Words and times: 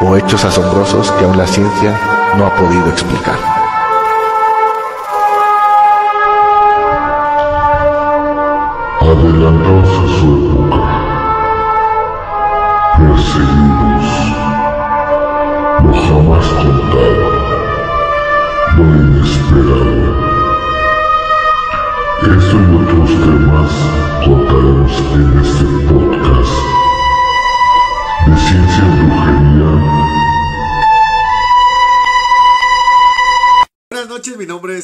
o 0.00 0.16
hechos 0.16 0.44
asombrosos 0.44 1.10
que 1.12 1.24
aún 1.24 1.36
la 1.36 1.46
ciencia 1.46 1.98
no 2.36 2.46
ha 2.46 2.54
podido 2.54 2.88
explicar. 2.88 3.36
Su 10.20 10.55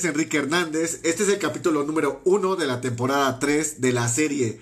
Enrique 0.04 0.38
Hernández. 0.38 1.00
Este 1.02 1.22
es 1.22 1.28
el 1.28 1.38
capítulo 1.38 1.84
número 1.84 2.20
1 2.24 2.56
de 2.56 2.66
la 2.66 2.80
temporada 2.80 3.38
3 3.38 3.80
de 3.80 3.92
la 3.92 4.08
serie 4.08 4.60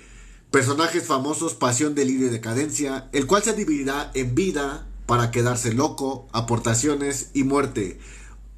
Personajes 0.51 1.07
famosos, 1.07 1.55
pasión, 1.55 1.95
delirio 1.95 2.27
y 2.27 2.31
decadencia, 2.31 3.09
el 3.13 3.29
cual 3.29 3.45
se 3.45 3.53
dividirá 3.53 4.11
en 4.15 4.35
vida 4.35 4.85
para 5.07 5.31
quedarse 5.31 5.73
loco, 5.73 6.29
aportaciones 6.33 7.31
y 7.35 7.45
muerte. 7.45 8.01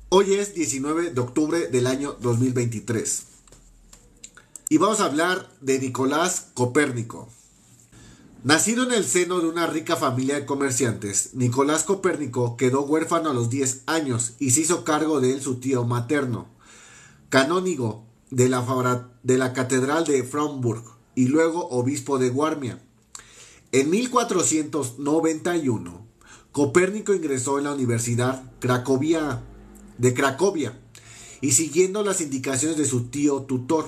Hoy 0.08 0.32
es 0.34 0.54
19 0.54 1.10
de 1.10 1.20
octubre 1.20 1.66
del 1.68 1.86
año 1.86 2.16
2023. 2.22 3.24
Y 4.70 4.78
vamos 4.78 5.00
a 5.00 5.04
hablar 5.04 5.50
de 5.60 5.80
Nicolás 5.80 6.46
Copérnico. 6.54 7.28
Nacido 8.42 8.84
en 8.84 8.92
el 8.92 9.04
seno 9.04 9.40
de 9.40 9.48
una 9.48 9.66
rica 9.66 9.96
familia 9.96 10.36
de 10.36 10.46
comerciantes, 10.46 11.34
Nicolás 11.34 11.84
Copérnico 11.84 12.56
quedó 12.56 12.82
huérfano 12.86 13.28
a 13.28 13.34
los 13.34 13.50
10 13.50 13.82
años 13.84 14.32
y 14.38 14.52
se 14.52 14.62
hizo 14.62 14.82
cargo 14.82 15.20
de 15.20 15.34
él 15.34 15.42
su 15.42 15.60
tío 15.60 15.84
materno, 15.84 16.48
canónigo 17.32 18.06
de 18.30 18.48
la, 18.50 19.08
de 19.22 19.38
la 19.38 19.54
Catedral 19.54 20.04
de 20.04 20.22
Frauenburg 20.22 20.84
y 21.14 21.28
luego 21.28 21.66
obispo 21.70 22.18
de 22.18 22.28
Guarmia. 22.28 22.82
En 23.72 23.88
1491, 23.88 26.06
Copérnico 26.52 27.14
ingresó 27.14 27.56
en 27.56 27.64
la 27.64 27.72
Universidad 27.72 28.52
Cracovia, 28.60 29.40
de 29.96 30.12
Cracovia 30.12 30.78
y 31.40 31.52
siguiendo 31.52 32.04
las 32.04 32.20
indicaciones 32.20 32.76
de 32.76 32.84
su 32.84 33.04
tío 33.04 33.44
tutor. 33.44 33.86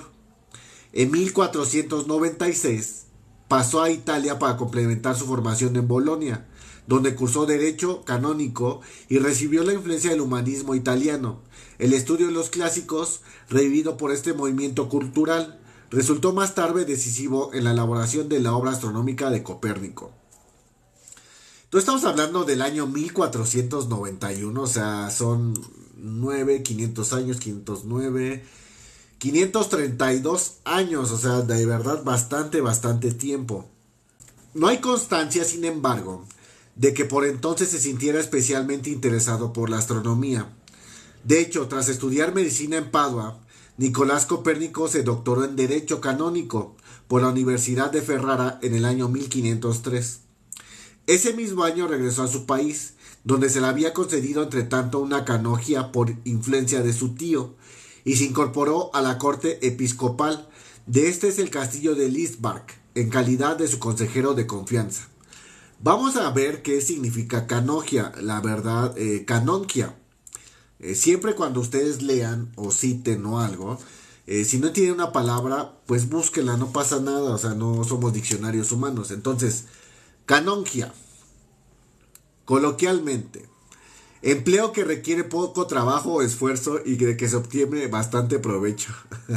En 0.95 1.11
1496 1.11 3.05
pasó 3.47 3.83
a 3.83 3.91
Italia 3.91 4.39
para 4.39 4.57
complementar 4.57 5.17
su 5.17 5.27
formación 5.27 5.77
en 5.77 5.87
Bolonia, 5.87 6.49
donde 6.87 7.15
cursó 7.15 7.47
Derecho 7.47 8.05
Canónico 8.05 8.81
y 9.09 9.19
recibió 9.19 9.65
la 9.65 9.73
influencia 9.73 10.11
del 10.11 10.21
humanismo 10.21 10.75
italiano. 10.75 11.41
El 11.79 11.93
estudio 11.93 12.27
de 12.27 12.33
los 12.33 12.51
clásicos, 12.51 13.21
revivido 13.49 13.97
por 13.97 14.13
este 14.13 14.33
movimiento 14.33 14.89
cultural, 14.89 15.61
resultó 15.91 16.33
más 16.33 16.55
tarde 16.55 16.85
decisivo 16.85 17.53
en 17.55 17.65
la 17.65 17.73
elaboración 17.73 18.29
de 18.29 18.41
la 18.41 18.55
obra 18.55 18.73
astronómica 18.73 19.31
de 19.31 19.43
Copérnico. 19.43 20.13
Entonces 21.65 21.89
estamos 21.89 22.05
hablando 22.05 22.45
del 22.45 22.63
año 22.63 22.87
1491, 22.87 24.63
o 24.63 24.67
sea, 24.67 25.11
son 25.11 25.55
9, 25.97 26.63
500 26.63 27.13
años, 27.13 27.39
509, 27.39 28.45
532 29.19 30.59
años, 30.65 31.11
o 31.11 31.19
sea, 31.19 31.41
de 31.41 31.67
verdad 31.67 32.05
bastante, 32.05 32.61
bastante 32.61 33.11
tiempo. 33.11 33.69
No 34.53 34.69
hay 34.69 34.79
constancia, 34.79 35.45
sin 35.45 35.65
embargo, 35.65 36.25
de 36.77 36.95
que 36.95 37.05
por 37.05 37.25
entonces 37.25 37.69
se 37.69 37.81
sintiera 37.81 38.21
especialmente 38.21 38.91
interesado 38.91 39.53
por 39.53 39.71
la 39.71 39.79
astronomía. 39.79 40.49
De 41.25 41.41
hecho, 41.41 41.69
tras 41.69 41.89
estudiar 41.89 42.35
medicina 42.35 42.77
en 42.77 42.91
Padua, 42.91 43.41
Nicolás 43.77 44.27
Copérnico 44.27 44.89
se 44.89 45.03
doctoró 45.03 45.45
en 45.45 45.57
Derecho 45.57 46.01
Canónico 46.01 46.77
por 47.09 47.23
la 47.23 47.29
Universidad 47.29 47.91
de 47.91 48.03
Ferrara 48.03 48.59
en 48.63 48.75
el 48.75 48.85
año 48.85 49.09
1503. 49.09 50.21
Ese 51.07 51.33
mismo 51.35 51.65
año 51.65 51.87
regresó 51.87 52.23
a 52.23 52.29
su 52.29 52.47
país, 52.47 52.95
donde 53.25 53.51
se 53.51 53.61
le 53.61 53.67
había 53.67 53.93
concedido 53.93 54.43
entre 54.43 54.63
tanto 54.63 55.01
una 55.01 55.25
canogia 55.25 55.93
por 55.93 56.15
influencia 56.25 56.83
de 56.83 56.93
su 56.93 57.15
tío, 57.15 57.55
y 58.05 58.17
se 58.17 58.25
incorporó 58.25 58.95
a 58.95 59.03
la 59.03 59.19
corte 59.19 59.67
episcopal. 59.67 60.49
De 60.87 61.09
este 61.09 61.29
es 61.29 61.39
el 61.39 61.51
castillo 61.51 61.95
de 61.95 62.11
Lisbark, 62.11 62.75
en 62.95 63.11
calidad 63.11 63.57
de 63.57 63.69
su 63.69 63.79
consejero 63.79 64.35
de 64.35 64.47
confianza. 64.47 65.09
Vamos 65.81 66.17
a 66.17 66.31
ver 66.31 66.63
qué 66.63 66.81
significa 66.81 67.47
canogia, 67.47 68.13
la 68.21 68.41
verdad, 68.41 68.97
eh, 68.97 69.25
canonquia. 69.27 69.95
Eh, 70.81 70.95
siempre 70.95 71.35
cuando 71.35 71.61
ustedes 71.61 72.03
lean 72.03 72.53
o 72.57 72.71
citen 72.73 73.25
o 73.27 73.41
algo, 73.41 73.79
eh, 74.27 74.45
si 74.45 74.59
no 74.59 74.69
entienden 74.69 74.95
una 74.97 75.13
palabra, 75.13 75.73
pues 75.87 76.09
búsquela, 76.09 76.57
no 76.57 76.73
pasa 76.73 77.01
nada, 77.01 77.35
o 77.35 77.39
sea, 77.39 77.55
no 77.55 77.85
somos 77.85 78.13
diccionarios 78.15 78.73
humanos. 78.73 79.11
Entonces, 79.11 79.67
canongia, 80.27 80.93
coloquialmente, 82.45 83.49
empleo 84.23 84.73
que 84.73 84.85
requiere 84.85 85.25
poco 85.25 85.67
trabajo 85.67 86.15
o 86.15 86.23
esfuerzo 86.23 86.81
y 86.85 86.97
de 86.97 87.17
que 87.17 87.29
se 87.29 87.37
obtiene 87.37 87.87
bastante 87.89 88.39
provecho. 88.39 88.93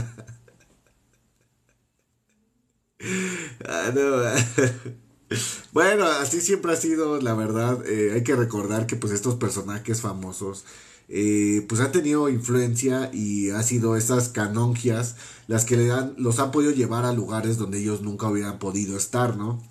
Ah, 3.66 3.92
no. 3.94 4.98
Bueno, 5.74 6.06
así 6.06 6.42
siempre 6.42 6.72
ha 6.74 6.76
sido, 6.76 7.20
la 7.22 7.34
verdad. 7.34 7.86
eh, 7.88 8.12
hay 8.14 8.24
que 8.24 8.36
recordar 8.36 8.88
que 8.88 8.96
pues 8.96 9.14
estos 9.14 9.36
personajes 9.36 10.02
famosos 10.02 10.66
eh, 11.10 11.66
pues 11.70 11.80
han 11.82 11.92
tenido 11.92 12.30
influencia 12.30 13.10
y 13.14 13.50
ha 13.52 13.64
sido 13.64 13.96
esas 13.96 14.30
canongias 14.30 15.16
las 15.48 15.66
que 15.66 15.78
le 15.78 15.90
los 16.18 16.40
han 16.40 16.52
podido 16.52 16.72
llevar 16.72 17.06
a 17.06 17.14
lugares 17.14 17.58
donde 17.58 17.80
ellos 17.80 18.02
nunca 18.02 18.28
hubieran 18.30 18.60
podido 18.60 18.98
estar, 18.98 19.38
¿no? 19.38 19.62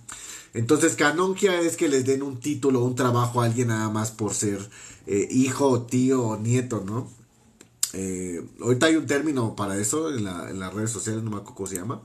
Entonces 0.54 0.96
canongia 0.96 1.60
es 1.60 1.76
que 1.76 1.88
les 1.88 2.06
den 2.06 2.22
un 2.22 2.40
título, 2.40 2.84
un 2.84 2.96
trabajo 2.96 3.42
a 3.42 3.46
alguien 3.46 3.68
nada 3.68 3.90
más 3.90 4.10
por 4.12 4.34
ser 4.34 4.68
eh, 5.06 5.28
hijo, 5.30 5.82
tío 5.82 6.22
o 6.24 6.38
nieto, 6.38 6.82
¿no? 6.86 7.08
Ahorita 8.60 8.86
hay 8.86 8.96
un 8.96 9.06
término 9.06 9.54
para 9.56 9.78
eso 9.78 10.10
en, 10.10 10.24
la- 10.24 10.50
en 10.50 10.58
las 10.58 10.72
redes 10.74 10.90
sociales, 10.90 11.22
no 11.22 11.30
me 11.30 11.36
acuerdo 11.36 11.54
cómo 11.54 11.66
se 11.68 11.76
llama. 11.76 12.02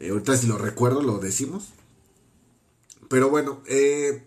Ahorita 0.00 0.36
si 0.36 0.46
lo 0.46 0.58
recuerdo 0.58 1.02
lo 1.02 1.18
decimos. 1.18 1.68
Pero 3.10 3.28
bueno, 3.28 3.60
eh, 3.66 4.22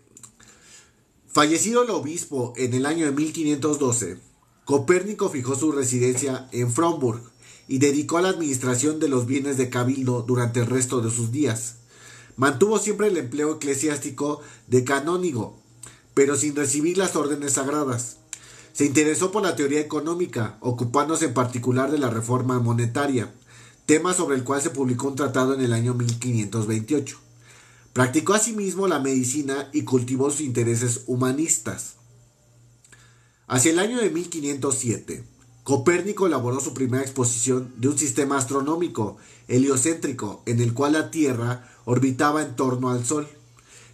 fallecido 1.26 1.84
el 1.84 1.90
obispo 1.90 2.52
en 2.54 2.74
el 2.74 2.84
año 2.84 3.06
de 3.06 3.12
1512, 3.12 4.18
Copérnico 4.66 5.30
fijó 5.30 5.56
su 5.56 5.72
residencia 5.72 6.50
en 6.52 6.70
Frauenburg 6.70 7.22
y 7.66 7.78
dedicó 7.78 8.18
a 8.18 8.20
la 8.20 8.28
administración 8.28 9.00
de 9.00 9.08
los 9.08 9.24
bienes 9.24 9.56
de 9.56 9.70
cabildo 9.70 10.20
durante 10.20 10.60
el 10.60 10.66
resto 10.66 11.00
de 11.00 11.10
sus 11.10 11.32
días. 11.32 11.76
Mantuvo 12.36 12.78
siempre 12.78 13.06
el 13.06 13.16
empleo 13.16 13.54
eclesiástico 13.54 14.42
de 14.66 14.84
canónigo, 14.84 15.58
pero 16.12 16.36
sin 16.36 16.54
recibir 16.54 16.98
las 16.98 17.16
órdenes 17.16 17.54
sagradas. 17.54 18.18
Se 18.74 18.84
interesó 18.84 19.32
por 19.32 19.44
la 19.44 19.56
teoría 19.56 19.80
económica, 19.80 20.58
ocupándose 20.60 21.24
en 21.24 21.32
particular 21.32 21.90
de 21.90 21.96
la 21.96 22.10
reforma 22.10 22.58
monetaria, 22.58 23.32
tema 23.86 24.12
sobre 24.12 24.36
el 24.36 24.44
cual 24.44 24.60
se 24.60 24.68
publicó 24.68 25.08
un 25.08 25.16
tratado 25.16 25.54
en 25.54 25.62
el 25.62 25.72
año 25.72 25.94
1528. 25.94 27.23
Practicó 27.94 28.34
asimismo 28.34 28.88
la 28.88 28.98
medicina 28.98 29.70
y 29.72 29.82
cultivó 29.84 30.28
sus 30.28 30.40
intereses 30.40 31.02
humanistas. 31.06 31.94
Hacia 33.46 33.70
el 33.70 33.78
año 33.78 34.00
de 34.00 34.10
1507, 34.10 35.24
Copérnico 35.62 36.26
elaboró 36.26 36.58
su 36.58 36.74
primera 36.74 37.04
exposición 37.04 37.72
de 37.76 37.86
un 37.86 37.96
sistema 37.96 38.36
astronómico 38.36 39.16
heliocéntrico 39.46 40.42
en 40.44 40.60
el 40.60 40.74
cual 40.74 40.94
la 40.94 41.12
Tierra 41.12 41.70
orbitaba 41.84 42.42
en 42.42 42.56
torno 42.56 42.90
al 42.90 43.06
Sol, 43.06 43.28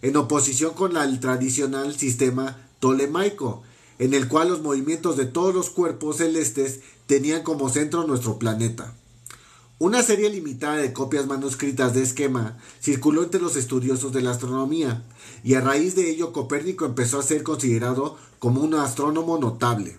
en 0.01 0.17
oposición 0.17 0.73
con 0.73 0.97
el 0.97 1.19
tradicional 1.19 1.95
sistema 1.95 2.57
tolemaico, 2.79 3.61
en 3.99 4.15
el 4.15 4.27
cual 4.27 4.49
los 4.49 4.63
movimientos 4.63 5.15
de 5.15 5.27
todos 5.27 5.53
los 5.53 5.69
cuerpos 5.69 6.17
celestes 6.17 6.79
tenían 7.05 7.43
como 7.43 7.69
centro 7.69 8.07
nuestro 8.07 8.39
planeta. 8.39 8.95
Una 9.81 10.03
serie 10.03 10.29
limitada 10.29 10.75
de 10.75 10.93
copias 10.93 11.25
manuscritas 11.25 11.95
de 11.95 12.03
esquema 12.03 12.55
circuló 12.79 13.23
entre 13.23 13.41
los 13.41 13.55
estudiosos 13.55 14.13
de 14.13 14.21
la 14.21 14.29
astronomía, 14.29 15.03
y 15.43 15.55
a 15.55 15.61
raíz 15.61 15.95
de 15.95 16.07
ello 16.07 16.31
Copérnico 16.33 16.85
empezó 16.85 17.17
a 17.17 17.23
ser 17.23 17.41
considerado 17.41 18.15
como 18.37 18.61
un 18.61 18.75
astrónomo 18.75 19.39
notable. 19.39 19.97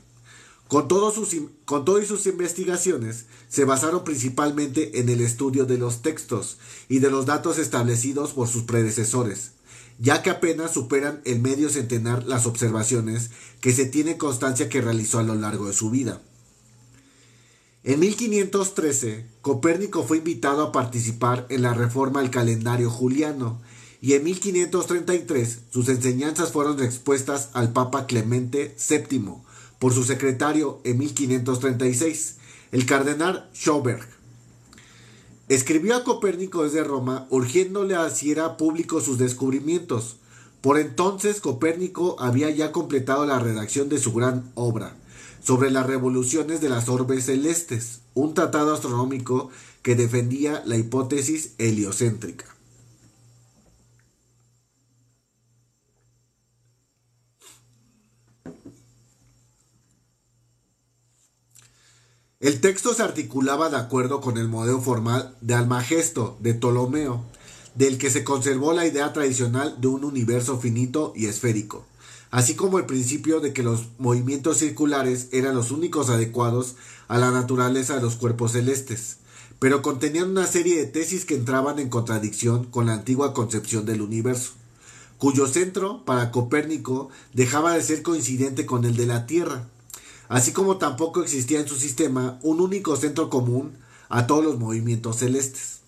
Con, 0.69 0.87
todos 0.87 1.15
sus, 1.15 1.35
con 1.65 1.85
sus 2.07 2.27
investigaciones 2.27 3.27
se 3.49 3.65
basaron 3.65 4.05
principalmente 4.05 5.01
en 5.01 5.09
el 5.09 5.21
estudio 5.21 5.65
de 5.65 5.79
los 5.79 6.01
textos 6.01 6.59
y 6.89 7.01
de 7.01 7.11
los 7.11 7.27
datos 7.27 7.59
establecidos 7.59 8.35
por 8.35 8.47
sus 8.47 8.63
predecesores, 8.63 9.51
ya 9.99 10.23
que 10.23 10.31
apenas 10.31 10.73
superan 10.73 11.23
el 11.25 11.41
medio 11.41 11.69
centenar 11.69 12.25
las 12.25 12.47
observaciones 12.47 13.31
que 13.61 13.73
se 13.73 13.87
tiene 13.87 14.17
constancia 14.17 14.69
que 14.69 14.81
realizó 14.81 15.19
a 15.19 15.25
lo 15.25 15.35
largo 15.35 15.67
de 15.67 15.73
su 15.73 15.91
vida. 15.91 16.23
En 17.85 17.99
1513, 17.99 19.27
Copérnico 19.41 20.05
fue 20.05 20.19
invitado 20.19 20.63
a 20.63 20.71
participar 20.71 21.47
en 21.49 21.63
la 21.63 21.75
reforma 21.75 22.21
al 22.21 22.31
calendario 22.31 22.89
juliano 22.89 23.61
y 24.01 24.13
en 24.13 24.23
1533 24.23 25.63
sus 25.71 25.89
enseñanzas 25.89 26.53
fueron 26.53 26.81
expuestas 26.81 27.51
al 27.55 27.73
Papa 27.73 28.07
Clemente 28.07 28.77
VII 28.89 29.35
por 29.81 29.93
su 29.93 30.05
secretario 30.05 30.81
en 30.85 30.99
1536, 30.99 32.37
el 32.71 32.87
cardenal 32.87 33.51
Schauberg. 33.53 34.07
Escribió 35.49 35.97
a 35.97 36.05
Copérnico 36.05 36.63
desde 36.63 36.85
Roma 36.85 37.27
urgiéndole 37.31 37.97
a 37.97 38.11
si 38.11 38.31
era 38.31 38.57
público 38.57 39.01
sus 39.01 39.19
descubrimientos. 39.19 40.19
Por 40.61 40.79
entonces 40.79 41.41
Copérnico 41.41 42.15
había 42.21 42.49
ya 42.51 42.71
completado 42.71 43.27
la 43.27 43.41
redacción 43.41 43.89
de 43.89 43.99
su 43.99 44.13
gran 44.13 44.53
obra 44.55 45.02
sobre 45.43 45.71
las 45.71 45.87
revoluciones 45.87 46.61
de 46.61 46.69
las 46.69 46.89
orbes 46.89 47.27
celestes, 47.27 48.01
un 48.15 48.35
tratado 48.35 48.75
astronómico 48.75 49.51
que 49.83 49.97
defendía 49.97 50.63
la 50.65 50.77
hipótesis 50.77 51.55
heliocéntrica. 51.59 52.47
El 62.39 62.61
texto 62.61 62.93
se 62.93 63.03
articulaba 63.03 63.71
de 63.71 63.77
acuerdo 63.77 64.21
con 64.21 64.37
el 64.37 64.49
modelo 64.49 64.81
formal 64.81 65.37
de 65.41 65.55
Almagesto 65.55 66.37
de 66.41 66.55
Ptolomeo, 66.55 67.25
del 67.77 67.99
que 67.99 68.11
se 68.11 68.25
conservó 68.25 68.73
la 68.73 68.85
idea 68.85 69.13
tradicional 69.13 69.81
de 69.81 69.87
un 69.87 70.05
universo 70.05 70.59
finito 70.59 71.13
y 71.15 71.27
esférico 71.27 71.87
así 72.33 72.55
como 72.55 72.79
el 72.79 72.87
principio 72.87 73.41
de 73.41 73.53
que 73.53 73.63
los 73.63 73.89
movimientos 73.99 74.57
circulares 74.57 75.29
eran 75.33 75.55
los 75.55 75.71
únicos 75.71 76.09
adecuados 76.09 76.77
a 77.07 77.19
la 77.19 77.31
naturaleza 77.31 77.95
de 77.95 78.01
los 78.01 78.17
cuerpos 78.17 78.53
celestes, 78.53 79.19
pero 79.59 79.83
contenían 79.83 80.31
una 80.31 80.47
serie 80.47 80.77
de 80.77 80.87
tesis 80.87 81.27
que 81.27 81.35
entraban 81.35 81.79
en 81.79 81.91
contradicción 81.91 82.65
con 82.65 82.87
la 82.87 82.95
antigua 82.95 83.35
concepción 83.35 83.85
del 83.85 84.01
universo, 84.01 84.53
cuyo 85.19 85.47
centro, 85.47 86.07
para 86.07 86.31
Copérnico, 86.31 87.11
dejaba 87.35 87.75
de 87.75 87.83
ser 87.83 88.03
coincidente 88.03 88.65
con 88.65 88.87
el 88.87 88.97
de 88.97 89.07
la 89.07 89.27
Tierra, 89.27 89.69
así 90.29 90.53
como 90.53 90.79
tampoco 90.79 91.23
existía 91.23 91.61
en 91.61 91.69
su 91.69 91.77
sistema 91.77 92.39
un 92.43 92.63
único 92.63 92.97
centro 92.97 93.29
común 93.29 93.73
a 94.09 94.27
todos 94.27 94.43
los 94.43 94.59
movimientos 94.59 95.19
celestes. 95.19 95.82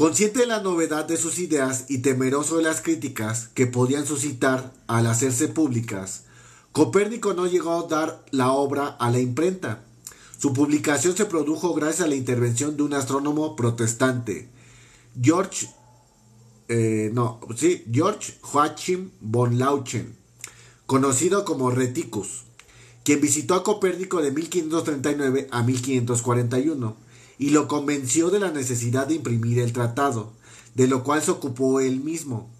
Consciente 0.00 0.38
de 0.38 0.46
la 0.46 0.62
novedad 0.62 1.04
de 1.04 1.18
sus 1.18 1.38
ideas 1.38 1.84
y 1.90 1.98
temeroso 1.98 2.56
de 2.56 2.62
las 2.62 2.80
críticas 2.80 3.50
que 3.52 3.66
podían 3.66 4.06
suscitar 4.06 4.72
al 4.86 5.06
hacerse 5.06 5.46
públicas, 5.46 6.24
Copérnico 6.72 7.34
no 7.34 7.46
llegó 7.46 7.72
a 7.72 7.86
dar 7.86 8.24
la 8.30 8.50
obra 8.50 8.86
a 8.86 9.10
la 9.10 9.18
imprenta. 9.18 9.84
Su 10.38 10.54
publicación 10.54 11.14
se 11.18 11.26
produjo 11.26 11.74
gracias 11.74 12.06
a 12.06 12.08
la 12.08 12.14
intervención 12.14 12.78
de 12.78 12.82
un 12.84 12.94
astrónomo 12.94 13.54
protestante, 13.56 14.48
George, 15.20 15.68
eh, 16.68 17.10
no, 17.12 17.38
sí, 17.54 17.84
George 17.92 18.38
Joachim 18.40 19.10
von 19.20 19.58
Lauchen, 19.58 20.16
conocido 20.86 21.44
como 21.44 21.70
Reticus, 21.70 22.44
quien 23.04 23.20
visitó 23.20 23.54
a 23.54 23.62
Copérnico 23.62 24.22
de 24.22 24.30
1539 24.30 25.48
a 25.50 25.62
1541 25.62 27.09
y 27.40 27.50
lo 27.50 27.68
convenció 27.68 28.28
de 28.28 28.38
la 28.38 28.52
necesidad 28.52 29.06
de 29.06 29.14
imprimir 29.14 29.60
el 29.60 29.72
tratado, 29.72 30.30
de 30.74 30.86
lo 30.86 31.02
cual 31.02 31.22
se 31.22 31.30
ocupó 31.30 31.80
él 31.80 31.98
mismo. 32.00 32.50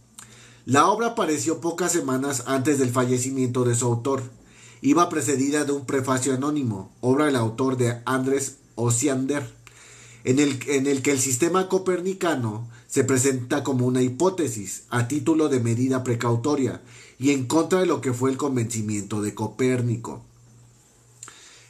La 0.65 0.88
obra 0.88 1.09
apareció 1.09 1.61
pocas 1.61 1.93
semanas 1.93 2.44
antes 2.47 2.79
del 2.79 2.88
fallecimiento 2.88 3.65
de 3.65 3.75
su 3.75 3.85
autor. 3.85 4.23
Iba 4.81 5.11
precedida 5.11 5.67
de 5.67 5.73
un 5.73 5.85
prefacio 5.85 6.32
anónimo, 6.32 6.91
obra 7.03 7.27
del 7.27 7.37
autor 7.37 7.77
de 7.77 8.00
Andrés 8.06 8.56
Osiander, 8.75 9.53
en 10.25 10.38
el, 10.38 10.59
en 10.67 10.87
el 10.87 11.03
que 11.03 11.12
el 11.12 11.21
sistema 11.21 11.69
copernicano 11.69 12.67
se 12.87 13.05
presenta 13.05 13.62
como 13.62 13.85
una 13.87 14.00
hipótesis, 14.00 14.85
a 14.88 15.09
título 15.09 15.50
de 15.50 15.61
medida 15.61 16.03
precautoria, 16.05 16.81
y 17.19 17.33
en 17.33 17.44
contra 17.44 17.81
de 17.81 17.87
lo 17.87 18.00
que 18.00 18.15
fue 18.15 18.31
el 18.31 18.38
convencimiento 18.38 19.21
de 19.21 19.35
Copérnico. 19.35 20.25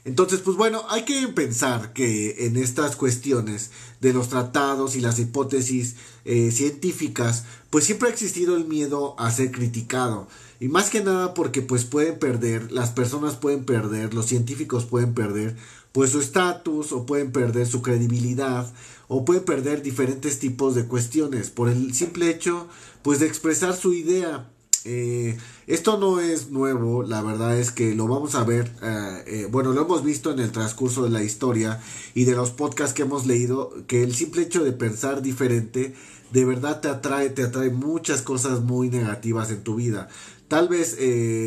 Entonces, 0.05 0.41
pues 0.41 0.57
bueno, 0.57 0.83
hay 0.89 1.05
que 1.05 1.29
pensar 1.29 1.93
que 1.93 2.47
en 2.47 2.57
estas 2.57 2.97
cuestiones 2.97 3.71
de 4.01 4.15
los 4.15 4.31
tratados 4.31 4.97
y 4.97 5.01
las 5.01 5.19
hipótesis 5.19 5.97
eh, 6.25 6.51
científicas, 6.53 7.45
pues 7.69 7.85
siempre 7.85 8.09
ha 8.09 8.13
existido 8.13 8.57
el 8.57 8.65
miedo 8.65 9.15
a 9.19 9.31
ser 9.31 9.51
criticado. 9.51 10.27
Y 10.59 10.69
más 10.69 10.89
que 10.89 11.03
nada 11.03 11.35
porque 11.35 11.61
pues 11.61 11.85
pueden 11.85 12.19
perder, 12.19 12.73
las 12.73 12.91
personas 12.91 13.37
pueden 13.37 13.65
perder, 13.65 14.15
los 14.15 14.27
científicos 14.27 14.87
pueden 14.87 15.15
perder 15.15 15.57
pues 15.93 16.11
su 16.11 16.21
estatus 16.21 16.93
o 16.93 17.05
pueden 17.05 17.33
perder 17.33 17.67
su 17.67 17.83
credibilidad 17.83 18.73
o 19.09 19.25
pueden 19.25 19.45
perder 19.45 19.83
diferentes 19.83 20.39
tipos 20.39 20.75
de 20.75 20.87
cuestiones 20.87 21.51
por 21.51 21.69
el 21.69 21.93
simple 21.95 22.31
hecho 22.31 22.69
pues 23.03 23.19
de 23.19 23.27
expresar 23.27 23.75
su 23.75 23.93
idea 23.93 24.49
eh, 24.85 25.37
esto 25.67 25.99
no 25.99 26.21
es 26.21 26.51
nuevo, 26.51 27.03
la 27.03 27.23
verdad 27.23 27.59
es 27.59 27.71
que 27.71 27.95
lo 27.95 28.09
vamos 28.09 28.35
a 28.35 28.45
ver, 28.45 28.73
eh, 28.83 29.25
eh, 29.27 29.49
bueno, 29.51 29.73
lo 29.73 29.83
hemos 29.83 30.03
visto 30.03 30.31
en 30.31 30.39
el 30.39 30.53
transcurso 30.53 31.05
de 31.05 31.11
la 31.11 31.23
historia 31.23 31.81
y 32.15 32.25
de 32.25 32.35
los 32.35 32.51
podcasts 32.51 32.95
que 32.95 33.03
hemos 33.03 33.27
leído, 33.27 33.75
que 33.87 34.03
el 34.03 34.15
simple 34.15 34.43
hecho 34.43 34.65
de 34.65 34.73
pensar 34.73 35.21
diferente 35.23 35.95
de 36.33 36.45
verdad 36.45 36.81
te 36.81 36.89
atrae, 36.89 37.29
te 37.31 37.43
atrae 37.43 37.71
muchas 37.71 38.23
cosas 38.23 38.61
muy 38.61 38.89
negativas 38.89 39.51
en 39.51 39.63
tu 39.63 39.75
vida. 39.75 40.09
Tal 40.49 40.69
vez 40.69 40.97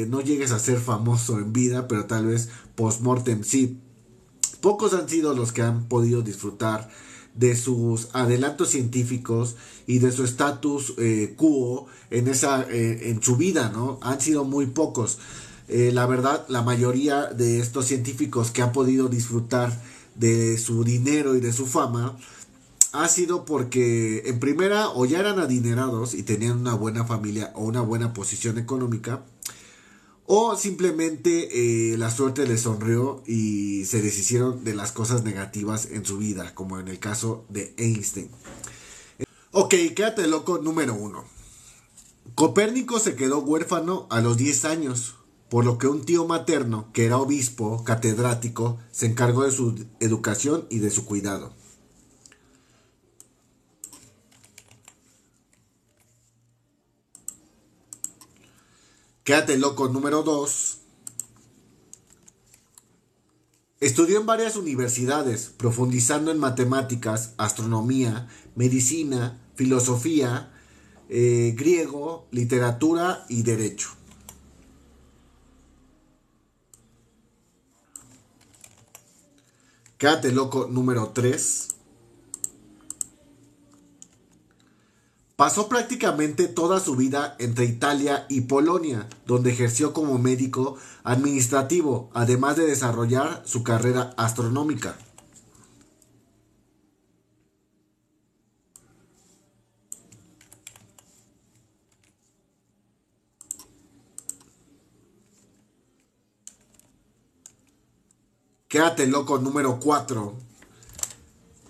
no 0.09 0.21
llegues 0.21 0.51
a 0.51 0.59
ser 0.59 0.79
famoso 0.79 1.37
en 1.37 1.51
vida, 1.51 1.87
pero 1.87 2.05
tal 2.05 2.27
vez 2.27 2.49
post-mortem 2.75 3.43
sí. 3.43 3.79
Pocos 4.61 4.93
han 4.93 5.09
sido 5.09 5.33
los 5.33 5.51
que 5.51 5.61
han 5.61 5.87
podido 5.87 6.21
disfrutar 6.21 6.89
de 7.35 7.55
sus 7.55 8.09
adelantos 8.13 8.69
científicos 8.69 9.55
y 9.87 9.99
de 9.99 10.11
su 10.11 10.23
estatus 10.23 10.93
eh, 10.97 11.33
quo 11.35 11.87
en, 12.09 12.27
esa, 12.27 12.63
eh, 12.69 13.09
en 13.09 13.21
su 13.21 13.37
vida, 13.37 13.69
¿no? 13.73 13.99
Han 14.01 14.21
sido 14.21 14.43
muy 14.43 14.67
pocos. 14.67 15.17
Eh, 15.67 15.91
la 15.93 16.05
verdad, 16.05 16.45
la 16.49 16.61
mayoría 16.61 17.25
de 17.25 17.59
estos 17.59 17.85
científicos 17.85 18.51
que 18.51 18.61
han 18.61 18.71
podido 18.71 19.07
disfrutar 19.07 19.81
de 20.15 20.57
su 20.57 20.83
dinero 20.83 21.35
y 21.35 21.39
de 21.39 21.53
su 21.53 21.65
fama 21.65 22.17
ha 22.91 23.07
sido 23.07 23.45
porque 23.45 24.21
en 24.25 24.39
primera 24.39 24.89
o 24.89 25.05
ya 25.05 25.19
eran 25.19 25.39
adinerados 25.39 26.13
y 26.13 26.21
tenían 26.21 26.59
una 26.59 26.75
buena 26.75 27.05
familia 27.05 27.51
o 27.55 27.63
una 27.63 27.81
buena 27.81 28.13
posición 28.13 28.59
económica 28.59 29.23
o 30.25 30.55
simplemente 30.55 31.91
eh, 31.93 31.97
la 31.97 32.09
suerte 32.09 32.47
les 32.47 32.61
sonrió 32.61 33.21
y 33.25 33.85
se 33.85 34.01
deshicieron 34.01 34.63
de 34.63 34.73
las 34.73 34.91
cosas 34.91 35.23
negativas 35.23 35.87
en 35.91 36.05
su 36.05 36.17
vida, 36.17 36.53
como 36.55 36.79
en 36.79 36.87
el 36.87 36.99
caso 36.99 37.45
de 37.49 37.73
Einstein. 37.77 38.29
Ok, 39.51 39.75
quédate 39.95 40.27
loco 40.27 40.57
número 40.57 40.93
uno. 40.93 41.25
Copérnico 42.35 42.99
se 42.99 43.15
quedó 43.15 43.39
huérfano 43.39 44.07
a 44.09 44.21
los 44.21 44.37
10 44.37 44.65
años, 44.65 45.15
por 45.49 45.65
lo 45.65 45.77
que 45.77 45.87
un 45.87 46.03
tío 46.03 46.25
materno, 46.25 46.89
que 46.93 47.05
era 47.05 47.17
obispo, 47.17 47.83
catedrático, 47.83 48.79
se 48.91 49.05
encargó 49.05 49.43
de 49.43 49.51
su 49.51 49.85
educación 49.99 50.65
y 50.69 50.79
de 50.79 50.89
su 50.89 51.05
cuidado. 51.05 51.53
Quédate 59.23 59.57
loco 59.57 59.87
número 59.87 60.21
2. 60.21 60.79
Estudió 63.79 64.19
en 64.19 64.25
varias 64.25 64.57
universidades, 64.57 65.53
profundizando 65.55 66.29
en 66.29 66.39
matemáticas, 66.39 67.33
astronomía, 67.37 68.27
medicina, 68.55 69.41
filosofía, 69.55 70.51
eh, 71.07 71.53
griego, 71.57 72.27
literatura 72.31 73.25
y 73.29 73.43
derecho. 73.43 73.91
Quédate 79.97 80.33
loco 80.33 80.67
número 80.67 81.11
3. 81.13 81.72
Pasó 85.43 85.67
prácticamente 85.67 86.47
toda 86.47 86.79
su 86.79 86.95
vida 86.95 87.35
entre 87.37 87.65
Italia 87.65 88.25
y 88.29 88.39
Polonia, 88.39 89.09
donde 89.25 89.51
ejerció 89.51 89.91
como 89.91 90.17
médico 90.17 90.77
administrativo, 91.03 92.09
además 92.13 92.55
de 92.55 92.65
desarrollar 92.65 93.43
su 93.45 93.61
carrera 93.61 94.13
astronómica. 94.15 94.97
Quédate 108.69 109.07
loco 109.07 109.39
número 109.39 109.77
4. 109.81 110.35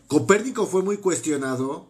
Copérnico 0.06 0.68
fue 0.68 0.84
muy 0.84 0.98
cuestionado 0.98 1.88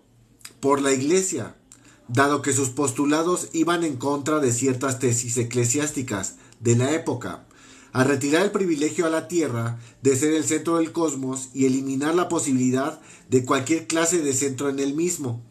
por 0.62 0.82
la 0.82 0.94
Iglesia 0.94 1.58
dado 2.08 2.42
que 2.42 2.54
sus 2.54 2.70
postulados 2.70 3.50
iban 3.54 3.84
en 3.84 3.98
contra 3.98 4.40
de 4.40 4.52
ciertas 4.52 5.00
tesis 5.00 5.38
eclesiásticas 5.38 6.36
de 6.60 6.76
la 6.76 6.92
época, 6.92 7.46
a 7.92 8.04
retirar 8.04 8.44
el 8.44 8.52
privilegio 8.52 9.06
a 9.06 9.10
la 9.10 9.28
Tierra 9.28 9.80
de 10.02 10.16
ser 10.16 10.34
el 10.34 10.44
centro 10.44 10.78
del 10.78 10.92
cosmos 10.92 11.50
y 11.54 11.66
eliminar 11.66 12.16
la 12.16 12.28
posibilidad 12.28 13.00
de 13.30 13.46
cualquier 13.46 13.88
clase 13.88 14.22
de 14.22 14.34
centro 14.34 14.70
en 14.70 14.80
el 14.80 14.96
mismo. 14.96 15.44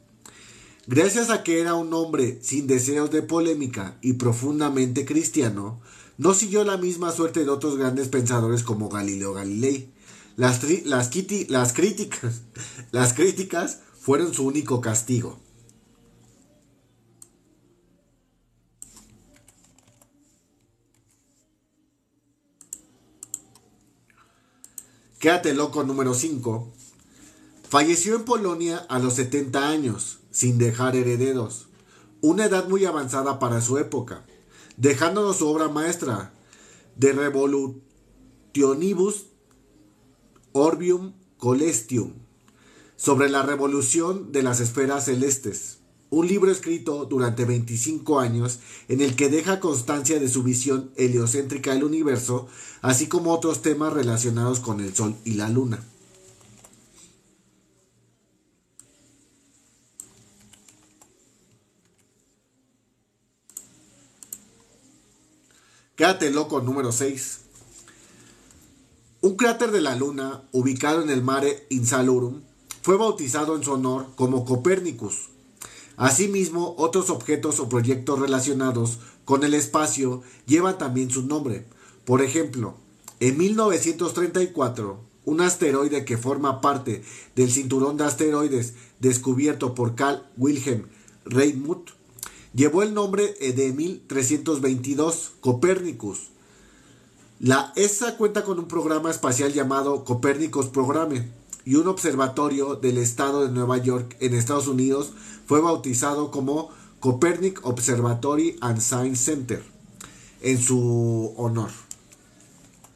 Gracias 0.88 1.30
a 1.30 1.44
que 1.44 1.60
era 1.60 1.74
un 1.74 1.94
hombre 1.94 2.40
sin 2.42 2.66
deseos 2.66 3.10
de 3.12 3.22
polémica 3.22 3.96
y 4.02 4.14
profundamente 4.14 5.04
cristiano, 5.04 5.80
no 6.18 6.34
siguió 6.34 6.64
la 6.64 6.76
misma 6.76 7.12
suerte 7.12 7.44
de 7.44 7.50
otros 7.50 7.76
grandes 7.76 8.08
pensadores 8.08 8.64
como 8.64 8.88
Galileo 8.88 9.32
Galilei. 9.32 9.92
Las, 10.36 10.62
las, 10.84 11.10
las, 11.48 11.72
críticas, 11.72 12.42
las 12.90 13.12
críticas 13.12 13.78
fueron 14.00 14.34
su 14.34 14.44
único 14.44 14.80
castigo. 14.80 15.38
Quédate 25.22 25.54
loco 25.54 25.84
número 25.84 26.12
5. 26.14 26.72
Falleció 27.68 28.16
en 28.16 28.24
Polonia 28.24 28.78
a 28.88 28.98
los 28.98 29.14
70 29.14 29.68
años, 29.68 30.18
sin 30.32 30.58
dejar 30.58 30.96
herederos, 30.96 31.68
una 32.20 32.46
edad 32.46 32.68
muy 32.68 32.84
avanzada 32.86 33.38
para 33.38 33.60
su 33.60 33.78
época, 33.78 34.26
dejándonos 34.76 35.36
su 35.36 35.46
obra 35.46 35.68
maestra, 35.68 36.32
De 36.96 37.12
Revolutionibus 37.12 39.26
Orbium 40.50 41.12
Colestium, 41.36 42.14
sobre 42.96 43.28
la 43.28 43.44
revolución 43.44 44.32
de 44.32 44.42
las 44.42 44.58
esferas 44.58 45.04
celestes 45.04 45.81
un 46.12 46.28
libro 46.28 46.52
escrito 46.52 47.06
durante 47.06 47.46
25 47.46 48.20
años 48.20 48.60
en 48.88 49.00
el 49.00 49.16
que 49.16 49.30
deja 49.30 49.60
constancia 49.60 50.20
de 50.20 50.28
su 50.28 50.42
visión 50.42 50.90
heliocéntrica 50.96 51.72
del 51.72 51.84
universo, 51.84 52.48
así 52.82 53.08
como 53.08 53.32
otros 53.32 53.62
temas 53.62 53.94
relacionados 53.94 54.60
con 54.60 54.80
el 54.80 54.94
Sol 54.94 55.16
y 55.24 55.32
la 55.34 55.48
Luna. 55.48 55.82
Quédate 65.96 66.30
loco 66.30 66.60
número 66.60 66.92
6. 66.92 67.40
Un 69.22 69.36
cráter 69.36 69.70
de 69.70 69.80
la 69.80 69.96
Luna, 69.96 70.42
ubicado 70.52 71.00
en 71.00 71.08
el 71.08 71.22
Mare 71.22 71.66
Insalurum, 71.70 72.42
fue 72.82 72.98
bautizado 72.98 73.56
en 73.56 73.62
su 73.62 73.72
honor 73.72 74.08
como 74.14 74.44
Copérnicus, 74.44 75.31
Asimismo, 75.96 76.74
otros 76.78 77.10
objetos 77.10 77.60
o 77.60 77.68
proyectos 77.68 78.18
relacionados 78.18 78.98
con 79.24 79.44
el 79.44 79.54
espacio 79.54 80.22
llevan 80.46 80.78
también 80.78 81.10
su 81.10 81.22
nombre. 81.22 81.66
Por 82.04 82.22
ejemplo, 82.22 82.74
en 83.20 83.38
1934, 83.38 85.00
un 85.24 85.40
asteroide 85.40 86.04
que 86.04 86.18
forma 86.18 86.60
parte 86.60 87.04
del 87.36 87.50
cinturón 87.50 87.96
de 87.96 88.04
asteroides 88.04 88.74
descubierto 88.98 89.74
por 89.74 89.94
Carl 89.94 90.24
Wilhelm 90.36 90.86
Reinmuth 91.24 91.90
llevó 92.54 92.82
el 92.82 92.94
nombre 92.94 93.34
de 93.40 93.72
1322 93.72 95.32
Copernicus. 95.40 96.30
La 97.38 97.72
ESA 97.76 98.16
cuenta 98.16 98.44
con 98.44 98.58
un 98.58 98.68
programa 98.68 99.10
espacial 99.10 99.52
llamado 99.52 100.04
Copernicus 100.04 100.66
Programe 100.66 101.28
y 101.64 101.76
un 101.76 101.88
observatorio 101.88 102.76
del 102.76 102.98
estado 102.98 103.46
de 103.46 103.52
Nueva 103.52 103.78
York 103.78 104.16
en 104.20 104.34
Estados 104.34 104.66
Unidos 104.66 105.12
fue 105.46 105.60
bautizado 105.60 106.30
como 106.30 106.70
Copernic 107.00 107.64
Observatory 107.64 108.58
and 108.60 108.80
Science 108.80 109.24
Center 109.24 109.62
en 110.40 110.60
su 110.60 111.34
honor. 111.36 111.70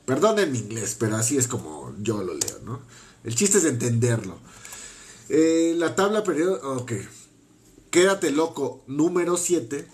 Perdonen 0.05 0.53
mi 0.53 0.59
inglés, 0.59 0.97
pero 0.99 1.17
así 1.17 1.37
es 1.37 1.49
como 1.49 1.95
yo 1.99 2.23
lo 2.23 2.35
leo, 2.35 2.59
¿no? 2.65 2.81
El 3.25 3.35
chiste 3.35 3.59
es 3.59 3.65
entenderlo. 3.65 4.39
Eh, 5.29 5.75
la 5.77 5.97
tabla 5.97 6.23
periódica, 6.23 6.69
ok. 6.69 6.93
Quédate 7.91 8.31
loco, 8.31 8.85
número 8.87 9.37
7. 9.37 9.89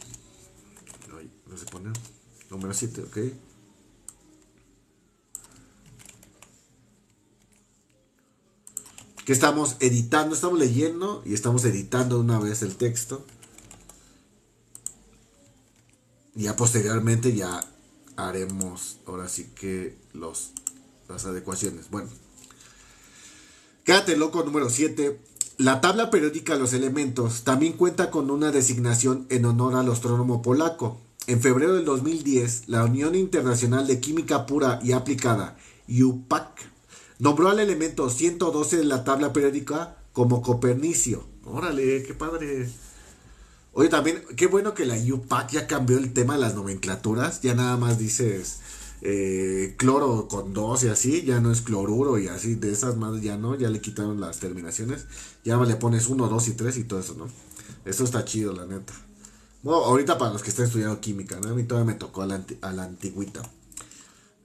No 1.47 1.57
se 1.57 1.65
pone. 1.67 1.91
Número 2.51 2.75
7, 2.75 3.03
ok. 3.03 3.19
Que 9.25 9.33
estamos 9.33 9.77
editando, 9.81 10.35
estamos 10.35 10.59
leyendo 10.59 11.23
y 11.25 11.35
estamos 11.35 11.65
editando 11.65 12.21
una 12.21 12.39
vez 12.39 12.63
el 12.63 12.77
texto. 12.77 13.25
Ya 16.35 16.57
posteriormente 16.57 17.35
ya 17.35 17.61
haremos 18.17 18.99
ahora 19.07 19.29
sí 19.29 19.51
que 19.55 19.97
los, 20.13 20.51
las 21.09 21.25
adecuaciones. 21.25 21.91
Bueno. 21.91 22.09
Quédate 23.85 24.17
loco 24.17 24.43
número 24.45 24.71
7. 24.71 25.21
La 25.59 25.81
tabla 25.81 26.11
periódica 26.11 26.55
de 26.55 26.61
los 26.61 26.73
elementos 26.73 27.45
también 27.45 27.75
cuenta 27.75 28.11
con 28.11 28.31
una 28.31 28.51
designación 28.51 29.27
en 29.29 29.45
honor 29.45 29.75
al 29.75 29.91
astrónomo 29.91 30.41
polaco. 30.43 31.01
En 31.27 31.41
febrero 31.41 31.75
del 31.75 31.85
2010, 31.85 32.69
la 32.69 32.85
Unión 32.85 33.15
Internacional 33.15 33.87
de 33.87 34.01
Química 34.01 34.47
Pura 34.47 34.81
y 34.83 34.93
Aplicada, 34.93 35.57
UPAC, 35.89 36.72
Nombró 37.23 37.51
al 37.51 37.61
elemento 37.61 38.11
112 38.11 38.79
de 38.79 38.85
la 38.85 39.05
tabla 39.05 39.33
periódica 39.33 39.97
como 40.13 40.43
Copernicio. 40.43 41.25
Órale, 41.45 42.03
qué 42.03 42.15
padre. 42.15 42.69
Oye, 43.75 43.89
también, 43.89 44.25
qué 44.37 44.49
bueno 44.49 44.75
que 44.75 44.87
la 44.87 44.97
UPAC 44.97 45.53
ya 45.53 45.69
cambió 45.69 45.99
el 45.99 46.13
tema 46.15 46.35
de 46.35 46.41
las 46.41 46.57
nomenclaturas. 46.57 47.41
Ya 47.41 47.55
nada 47.55 47.77
más 47.77 47.97
dices 47.97 48.59
eh, 49.03 49.77
cloro 49.79 50.27
con 50.27 50.53
dos 50.53 50.83
y 50.83 50.89
así. 50.89 51.23
Ya 51.23 51.39
no 51.39 51.53
es 51.53 51.61
cloruro 51.63 52.19
y 52.19 52.27
así. 52.27 52.57
De 52.57 52.73
esas 52.73 52.97
más 52.97 53.23
ya 53.23 53.37
no. 53.37 53.55
Ya 53.55 53.71
le 53.71 53.81
quitaron 53.81 54.21
las 54.21 54.41
terminaciones. 54.41 55.07
Ya 55.45 55.57
le 55.59 55.77
pones 55.77 56.09
1, 56.09 56.27
2 56.27 56.49
y 56.49 56.55
3 56.55 56.77
y 56.77 56.83
todo 56.83 56.99
eso, 56.99 57.15
¿no? 57.15 57.29
Eso 57.85 58.03
está 58.03 58.25
chido, 58.25 58.53
la 58.53 58.67
neta. 58.67 58.95
Bueno, 59.63 59.85
ahorita 59.85 60.19
para 60.19 60.33
los 60.33 60.43
que 60.43 60.51
están 60.51 60.67
estudiando 60.67 61.01
química, 61.01 61.39
¿no? 61.39 61.51
A 61.51 61.55
mí 61.55 61.63
todavía 61.63 61.93
me 61.93 61.99
tocó 62.01 62.23
a 62.23 62.27
la, 62.27 62.45
a 62.63 62.73
la 62.73 62.83
antigüita. 62.83 63.43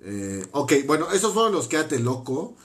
Eh, 0.01 0.45
ok, 0.51 0.73
bueno, 0.85 1.11
esos 1.11 1.33
fueron 1.33 1.51
los 1.51 1.67
Quédate 1.67 1.99
Loco. 1.99 2.55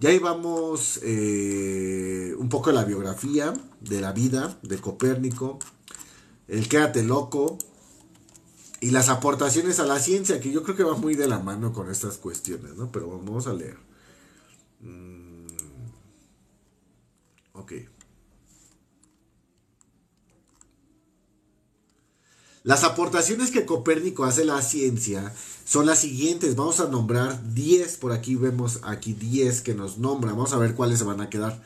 Ya 0.00 0.10
íbamos 0.10 0.98
eh, 1.02 2.34
un 2.36 2.48
poco 2.48 2.70
de 2.70 2.76
la 2.76 2.84
biografía 2.84 3.54
de 3.80 4.00
la 4.00 4.12
vida 4.12 4.58
de 4.62 4.78
Copérnico, 4.78 5.60
el 6.48 6.68
Quédate 6.68 7.04
Loco 7.04 7.56
y 8.80 8.90
las 8.90 9.08
aportaciones 9.08 9.78
a 9.78 9.86
la 9.86 10.00
ciencia, 10.00 10.40
que 10.40 10.50
yo 10.50 10.64
creo 10.64 10.76
que 10.76 10.82
va 10.82 10.96
muy 10.96 11.14
de 11.14 11.28
la 11.28 11.38
mano 11.38 11.72
con 11.72 11.88
estas 11.88 12.18
cuestiones, 12.18 12.74
¿no? 12.76 12.90
Pero 12.90 13.08
vamos 13.08 13.46
a 13.46 13.52
leer. 13.52 13.76
Mm, 14.80 15.46
ok. 17.52 17.72
Las 22.64 22.84
aportaciones 22.84 23.50
que 23.50 23.66
Copérnico 23.66 24.24
hace 24.24 24.42
a 24.42 24.46
la 24.46 24.62
ciencia 24.62 25.32
son 25.64 25.86
las 25.86 25.98
siguientes. 25.98 26.54
Vamos 26.54 26.78
a 26.80 26.88
nombrar 26.88 27.52
10. 27.54 27.96
Por 27.96 28.12
aquí 28.12 28.36
vemos 28.36 28.80
aquí 28.84 29.14
10 29.14 29.62
que 29.62 29.74
nos 29.74 29.98
nombran. 29.98 30.36
Vamos 30.36 30.52
a 30.52 30.58
ver 30.58 30.74
cuáles 30.74 30.98
se 30.98 31.04
van 31.04 31.20
a 31.20 31.28
quedar. 31.28 31.60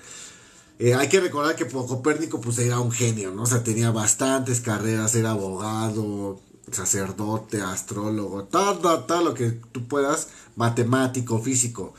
Eh, 0.79 0.95
hay 0.95 1.09
que 1.09 1.21
recordar 1.21 1.57
que 1.57 1.67
Copérnico 1.67 2.41
pues 2.41 2.59
era 2.59 2.81
un 2.81 2.93
genio, 2.93 3.31
¿no? 3.31 3.43
O 3.43 3.47
sea, 3.47 3.63
tenía 3.63 3.91
bastantes 3.91 4.61
carreras, 4.61 5.15
era 5.15 5.31
abogado, 5.31 6.41
sacerdote, 6.71 7.63
astrólogo, 7.63 8.45
todo, 8.45 9.01
todo 9.05 9.23
lo 9.23 9.35
que 9.35 9.51
tú 9.51 9.89
puedas, 9.89 10.29
matemático, 10.55 11.41
físico. 11.41 11.95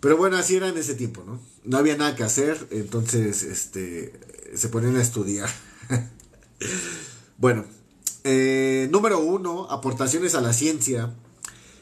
Pero 0.00 0.16
bueno, 0.16 0.36
así 0.36 0.56
era 0.56 0.68
en 0.68 0.76
ese 0.76 0.94
tiempo, 0.94 1.22
¿no? 1.26 1.40
No 1.64 1.78
había 1.78 1.96
nada 1.96 2.14
que 2.14 2.22
hacer, 2.22 2.68
entonces 2.70 3.42
este, 3.42 4.12
se 4.54 4.68
ponían 4.68 4.96
a 4.96 5.02
estudiar. 5.02 5.48
bueno, 7.38 7.64
eh, 8.28 8.88
número 8.90 9.20
uno, 9.20 9.68
aportaciones 9.70 10.34
a 10.34 10.40
la 10.40 10.52
ciencia. 10.52 11.14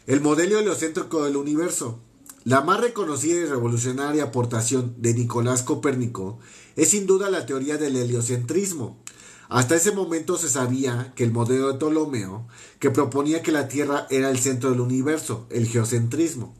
El 0.07 0.21
modelo 0.21 0.59
heliocéntrico 0.59 1.25
del 1.25 1.39
universo. 1.39 2.01
La 2.45 2.61
más 2.61 2.83
reconocida 2.83 3.41
y 3.41 3.47
revolucionaria 3.47 4.25
aportación 4.25 4.95
de 4.99 5.15
Nicolás 5.15 5.63
Copérnico 5.63 6.39
es 6.77 6.91
sin 6.91 7.07
duda 7.07 7.31
la 7.31 7.47
teoría 7.47 7.79
del 7.79 7.97
heliocentrismo. 7.97 9.03
Hasta 9.49 9.77
ese 9.77 9.93
momento 9.93 10.37
se 10.37 10.51
sabía 10.51 11.15
que 11.17 11.25
el 11.25 11.33
modelo 11.33 11.73
de 11.73 11.79
Ptolomeo, 11.79 12.47
que 12.79 12.91
proponía 12.91 13.41
que 13.41 13.51
la 13.51 13.69
Tierra 13.69 14.07
era 14.11 14.29
el 14.29 14.39
centro 14.39 14.69
del 14.69 14.81
universo, 14.81 15.47
el 15.49 15.67
geocentrismo. 15.67 16.55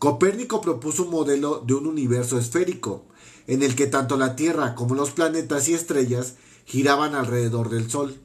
Copérnico 0.00 0.60
propuso 0.60 1.04
un 1.04 1.10
modelo 1.10 1.62
de 1.64 1.74
un 1.74 1.86
universo 1.86 2.40
esférico, 2.40 3.06
en 3.46 3.62
el 3.62 3.76
que 3.76 3.86
tanto 3.86 4.16
la 4.16 4.34
Tierra 4.34 4.74
como 4.74 4.96
los 4.96 5.12
planetas 5.12 5.68
y 5.68 5.74
estrellas 5.74 6.34
giraban 6.64 7.14
alrededor 7.14 7.70
del 7.70 7.88
Sol. 7.88 8.20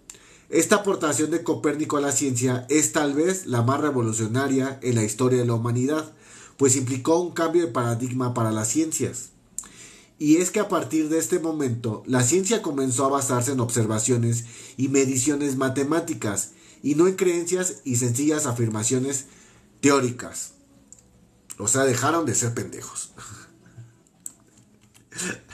Esta 0.52 0.76
aportación 0.76 1.32
de 1.32 1.44
Copérnico 1.44 1.96
a 1.96 2.02
la 2.02 2.12
ciencia 2.12 2.66
es 2.68 2.92
tal 2.92 3.14
vez 3.14 3.46
la 3.46 3.62
más 3.62 3.80
revolucionaria 3.80 4.80
en 4.82 4.96
la 4.96 5.04
historia 5.04 5.40
de 5.40 5.46
la 5.46 5.54
humanidad, 5.54 6.12
pues 6.58 6.76
implicó 6.76 7.22
un 7.22 7.32
cambio 7.32 7.66
de 7.66 7.72
paradigma 7.72 8.34
para 8.34 8.52
las 8.52 8.68
ciencias. 8.68 9.30
Y 10.20 10.38
es 10.38 10.52
que 10.52 10.60
a 10.60 10.68
partir 10.68 11.08
de 11.08 11.20
este 11.20 11.40
momento, 11.40 12.04
la 12.06 12.22
ciencia 12.22 12.62
comenzó 12.62 13.06
a 13.06 13.12
basarse 13.12 13.54
en 13.54 13.62
observaciones 13.62 14.44
y 14.76 14.90
mediciones 14.90 15.56
matemáticas, 15.56 16.52
y 16.84 16.96
no 16.96 17.08
en 17.08 17.16
creencias 17.16 17.78
y 17.86 17.96
sencillas 17.96 18.46
afirmaciones 18.46 19.28
teóricas. 19.80 20.56
O 21.60 21.70
sea, 21.70 21.86
dejaron 21.86 22.26
de 22.26 22.36
ser 22.36 22.54
pendejos. 22.54 23.14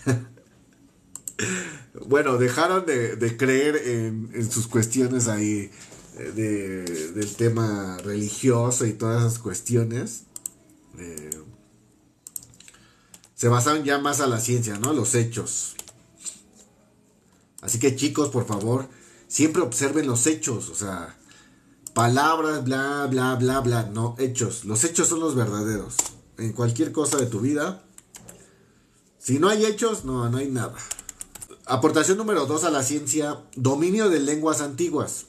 bueno, 2.05 2.37
dejaron 2.37 2.85
de, 2.85 3.37
creer 3.37 3.75
en, 3.75 4.51
sus 4.51 4.67
cuestiones 4.67 5.27
ahí 5.27 5.71
eh, 6.17 7.11
del 7.15 7.35
tema 7.35 7.97
religioso 8.03 8.85
y 8.85 8.93
todas 8.93 9.23
esas 9.23 9.39
cuestiones. 9.39 10.23
Eh, 10.97 11.29
se 13.35 13.47
basaron 13.49 13.83
ya 13.83 13.99
más 13.99 14.19
a 14.19 14.27
la 14.27 14.39
ciencia, 14.39 14.79
¿no? 14.79 14.93
Los 14.93 15.15
hechos. 15.15 15.75
Así 17.61 17.79
que 17.79 17.95
chicos, 17.95 18.29
por 18.29 18.45
favor, 18.45 18.87
siempre 19.27 19.61
observen 19.61 20.07
los 20.07 20.25
hechos, 20.25 20.69
o 20.69 20.75
sea, 20.75 21.17
palabras, 21.93 22.63
bla, 22.63 23.07
bla, 23.09 23.35
bla, 23.35 23.59
bla, 23.59 23.83
no, 23.83 24.15
hechos. 24.19 24.65
Los 24.65 24.83
hechos 24.83 25.07
son 25.07 25.19
los 25.19 25.35
verdaderos. 25.35 25.95
En 26.37 26.53
cualquier 26.53 26.91
cosa 26.91 27.17
de 27.17 27.25
tu 27.25 27.39
vida, 27.39 27.83
si 29.17 29.39
no 29.39 29.49
hay 29.49 29.65
hechos, 29.65 30.05
no, 30.05 30.29
no 30.29 30.37
hay 30.37 30.49
nada. 30.49 30.75
Aportación 31.69 32.17
número 32.17 32.45
2 32.45 32.63
a 32.63 32.69
la 32.69 32.81
ciencia, 32.81 33.41
dominio 33.57 34.09
de 34.09 34.21
lenguas 34.21 34.61
antiguas. 34.61 35.25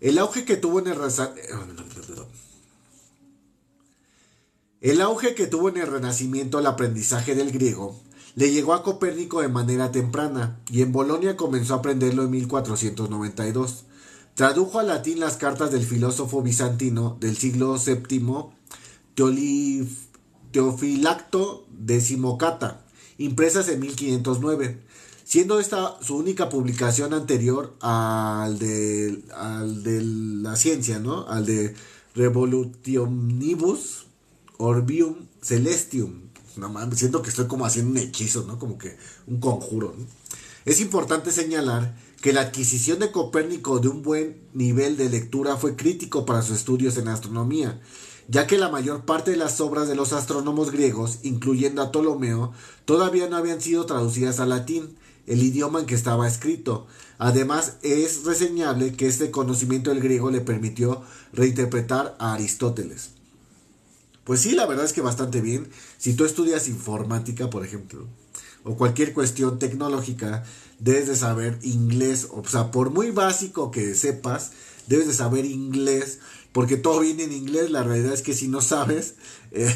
El 0.00 0.18
auge 0.18 0.44
que 0.44 0.56
tuvo 0.56 0.80
en 0.80 0.88
el 0.88 0.96
Renacimiento 5.86 6.58
el 6.58 6.66
aprendizaje 6.66 7.36
del 7.36 7.52
griego 7.52 7.94
le 8.34 8.50
llegó 8.50 8.74
a 8.74 8.82
Copérnico 8.82 9.40
de 9.40 9.46
manera 9.46 9.92
temprana 9.92 10.58
y 10.68 10.82
en 10.82 10.90
Bolonia 10.90 11.36
comenzó 11.36 11.74
a 11.74 11.76
aprenderlo 11.76 12.24
en 12.24 12.30
1492. 12.30 13.84
Tradujo 14.34 14.80
al 14.80 14.88
latín 14.88 15.20
las 15.20 15.36
cartas 15.36 15.70
del 15.70 15.84
filósofo 15.84 16.42
bizantino 16.42 17.16
del 17.20 17.36
siglo 17.36 17.76
VII 17.78 18.48
Teofilacto 20.50 21.68
Decimocata, 21.70 22.84
impresas 23.18 23.68
en 23.68 23.78
1509, 23.78 24.82
siendo 25.32 25.60
esta 25.60 25.96
su 26.02 26.16
única 26.16 26.50
publicación 26.50 27.14
anterior 27.14 27.74
al 27.80 28.58
de, 28.58 29.24
al 29.34 29.82
de 29.82 30.02
la 30.02 30.56
ciencia, 30.56 30.98
¿no? 30.98 31.26
al 31.26 31.46
de 31.46 31.74
Revolutionibus 32.14 34.04
Orbium 34.58 35.28
Celestium. 35.40 36.28
No 36.58 36.68
mames, 36.68 36.98
siento 36.98 37.22
que 37.22 37.30
estoy 37.30 37.46
como 37.46 37.64
haciendo 37.64 37.92
un 37.92 37.96
hechizo, 37.96 38.44
¿no? 38.46 38.58
Como 38.58 38.76
que 38.76 38.98
un 39.26 39.40
conjuro. 39.40 39.94
Es 40.66 40.82
importante 40.82 41.32
señalar 41.32 41.96
que 42.20 42.34
la 42.34 42.42
adquisición 42.42 42.98
de 42.98 43.10
Copérnico 43.10 43.78
de 43.78 43.88
un 43.88 44.02
buen 44.02 44.36
nivel 44.52 44.98
de 44.98 45.08
lectura 45.08 45.56
fue 45.56 45.76
crítico 45.76 46.26
para 46.26 46.42
sus 46.42 46.58
estudios 46.58 46.98
en 46.98 47.08
astronomía, 47.08 47.80
ya 48.28 48.46
que 48.46 48.58
la 48.58 48.68
mayor 48.68 49.04
parte 49.04 49.32
de 49.32 49.36
las 49.36 49.60
obras 49.60 49.88
de 49.88 49.94
los 49.94 50.12
astrónomos 50.12 50.70
griegos, 50.70 51.18
incluyendo 51.22 51.82
a 51.82 51.90
Ptolomeo, 51.90 52.52
todavía 52.84 53.28
no 53.28 53.36
habían 53.36 53.60
sido 53.60 53.86
traducidas 53.86 54.40
al 54.40 54.50
latín, 54.50 54.96
el 55.26 55.42
idioma 55.42 55.80
en 55.80 55.86
que 55.86 55.94
estaba 55.94 56.26
escrito. 56.26 56.86
Además, 57.18 57.76
es 57.82 58.24
reseñable 58.24 58.94
que 58.94 59.06
este 59.06 59.30
conocimiento 59.30 59.90
del 59.90 60.00
griego 60.00 60.30
le 60.30 60.40
permitió 60.40 61.02
reinterpretar 61.32 62.16
a 62.18 62.34
Aristóteles. 62.34 63.10
Pues 64.24 64.40
sí, 64.40 64.52
la 64.52 64.66
verdad 64.66 64.84
es 64.84 64.92
que 64.92 65.00
bastante 65.00 65.40
bien. 65.40 65.68
Si 65.98 66.14
tú 66.14 66.24
estudias 66.24 66.68
informática, 66.68 67.50
por 67.50 67.64
ejemplo, 67.64 68.06
o 68.64 68.76
cualquier 68.76 69.12
cuestión 69.12 69.58
tecnológica, 69.58 70.44
debes 70.78 71.08
de 71.08 71.16
saber 71.16 71.58
inglés. 71.62 72.28
O 72.30 72.44
sea, 72.46 72.70
por 72.70 72.90
muy 72.90 73.10
básico 73.10 73.70
que 73.70 73.94
sepas, 73.94 74.52
debes 74.86 75.08
de 75.08 75.14
saber 75.14 75.44
inglés, 75.44 76.20
porque 76.52 76.76
todo 76.76 77.00
viene 77.00 77.24
en 77.24 77.32
inglés. 77.32 77.70
La 77.70 77.82
realidad 77.82 78.12
es 78.12 78.22
que 78.22 78.34
si 78.34 78.48
no 78.48 78.60
sabes, 78.60 79.14
eh, 79.50 79.74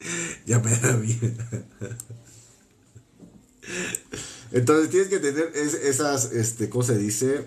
ya 0.46 0.58
me 0.58 0.76
da 0.76 0.96
bien. 0.96 1.38
Entonces 4.52 4.90
tienes 4.90 5.08
que 5.08 5.18
tener 5.20 5.52
esas, 5.54 6.32
este, 6.32 6.68
¿cómo 6.68 6.82
se 6.82 6.98
dice? 6.98 7.46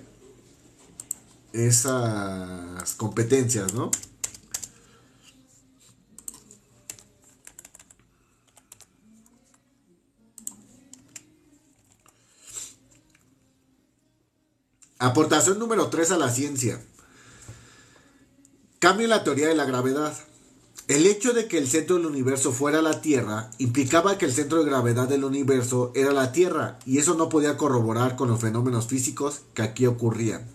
Esas 1.52 2.94
competencias, 2.96 3.74
¿no? 3.74 3.92
Aportación 15.00 15.60
número 15.60 15.90
3 15.90 16.12
a 16.12 16.18
la 16.18 16.32
ciencia. 16.32 16.82
Cambio 18.84 19.06
en 19.06 19.12
la 19.12 19.24
teoría 19.24 19.48
de 19.48 19.56
la 19.56 19.64
gravedad. 19.64 20.14
El 20.90 21.06
hecho 21.06 21.32
de 21.32 21.48
que 21.48 21.58
el 21.58 21.70
centro 21.70 21.96
del 21.96 22.06
universo 22.06 22.52
fuera 22.52 22.82
la 22.82 23.00
Tierra 23.00 23.50
implicaba 23.58 24.18
que 24.18 24.26
el 24.26 24.34
centro 24.34 24.58
de 24.58 24.70
gravedad 24.70 25.08
del 25.08 25.24
universo 25.24 25.94
era 25.96 26.12
la 26.12 26.34
Tierra 26.34 26.80
y 26.86 26.98
eso 26.98 27.14
no 27.14 27.30
podía 27.30 27.56
corroborar 27.56 28.18
con 28.18 28.28
los 28.28 28.42
fenómenos 28.42 28.88
físicos 28.88 29.44
que 29.54 29.62
aquí 29.62 29.86
ocurrían. 29.86 30.46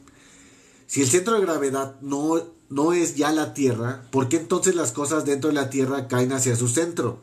Si 0.87 1.01
el 1.01 1.09
centro 1.09 1.37
de 1.37 1.41
gravedad 1.41 1.99
no, 2.03 2.38
no 2.69 2.93
es 2.93 3.17
ya 3.17 3.33
la 3.33 3.55
Tierra, 3.55 4.03
¿por 4.11 4.29
qué 4.29 4.37
entonces 4.37 4.75
las 4.75 4.93
cosas 4.93 5.25
dentro 5.25 5.49
de 5.49 5.55
la 5.55 5.71
Tierra 5.71 6.07
caen 6.07 6.33
hacia 6.33 6.55
su 6.55 6.69
centro? 6.69 7.21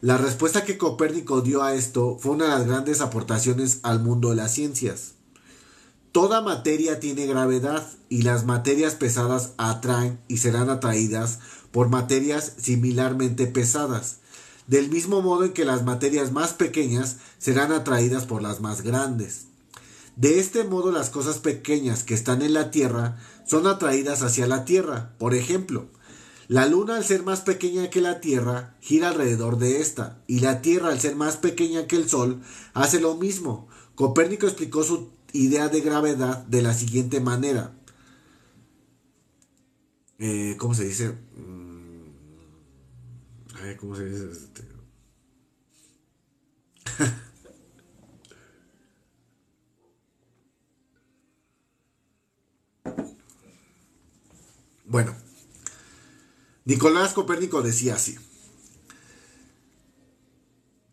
La 0.00 0.18
respuesta 0.18 0.64
que 0.64 0.78
Copérnico 0.78 1.42
dio 1.42 1.62
a 1.62 1.76
esto 1.76 2.18
fue 2.18 2.32
una 2.32 2.46
de 2.46 2.50
las 2.50 2.66
grandes 2.66 3.00
aportaciones 3.00 3.78
al 3.84 4.00
mundo 4.00 4.30
de 4.30 4.34
las 4.34 4.52
ciencias. 4.52 5.13
Toda 6.14 6.42
materia 6.42 7.00
tiene 7.00 7.26
gravedad 7.26 7.84
y 8.08 8.22
las 8.22 8.44
materias 8.44 8.94
pesadas 8.94 9.54
atraen 9.56 10.20
y 10.28 10.36
serán 10.36 10.70
atraídas 10.70 11.40
por 11.72 11.88
materias 11.88 12.52
similarmente 12.56 13.48
pesadas, 13.48 14.18
del 14.68 14.90
mismo 14.90 15.22
modo 15.22 15.42
en 15.42 15.52
que 15.52 15.64
las 15.64 15.82
materias 15.82 16.30
más 16.30 16.52
pequeñas 16.52 17.16
serán 17.38 17.72
atraídas 17.72 18.26
por 18.26 18.42
las 18.42 18.60
más 18.60 18.82
grandes. 18.82 19.46
De 20.14 20.38
este 20.38 20.62
modo 20.62 20.92
las 20.92 21.10
cosas 21.10 21.40
pequeñas 21.40 22.04
que 22.04 22.14
están 22.14 22.42
en 22.42 22.54
la 22.54 22.70
Tierra 22.70 23.18
son 23.44 23.66
atraídas 23.66 24.22
hacia 24.22 24.46
la 24.46 24.64
Tierra. 24.64 25.16
Por 25.18 25.34
ejemplo, 25.34 25.88
la 26.46 26.66
Luna 26.66 26.94
al 26.94 27.04
ser 27.04 27.24
más 27.24 27.40
pequeña 27.40 27.90
que 27.90 28.00
la 28.00 28.20
Tierra 28.20 28.76
gira 28.80 29.08
alrededor 29.08 29.58
de 29.58 29.80
esta, 29.80 30.22
y 30.28 30.38
la 30.38 30.62
Tierra 30.62 30.90
al 30.90 31.00
ser 31.00 31.16
más 31.16 31.38
pequeña 31.38 31.88
que 31.88 31.96
el 31.96 32.08
Sol 32.08 32.40
hace 32.72 33.00
lo 33.00 33.16
mismo. 33.16 33.66
Copérnico 33.96 34.46
explicó 34.46 34.84
su 34.84 35.10
idea 35.34 35.68
de 35.68 35.82
gravedad 35.82 36.46
de 36.46 36.62
la 36.62 36.72
siguiente 36.72 37.20
manera. 37.20 37.74
Eh, 40.18 40.56
¿Cómo 40.58 40.72
se 40.74 40.84
dice? 40.84 41.18
Mm, 41.36 42.04
¿Cómo 43.80 43.96
se 43.96 44.04
dice? 44.04 44.30
Este? 44.30 44.62
bueno, 54.86 55.16
Nicolás 56.64 57.12
Copérnico 57.12 57.60
decía 57.62 57.96
así. 57.96 58.16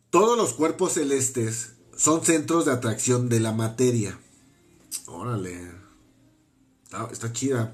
Todos 0.10 0.36
los 0.36 0.54
cuerpos 0.54 0.94
celestes 0.94 1.74
son 1.96 2.26
centros 2.26 2.66
de 2.66 2.72
atracción 2.72 3.30
de 3.30 3.40
la 3.40 3.52
materia. 3.52 4.20
Órale. 5.08 5.72
Está, 7.12 7.32
chida. 7.32 7.74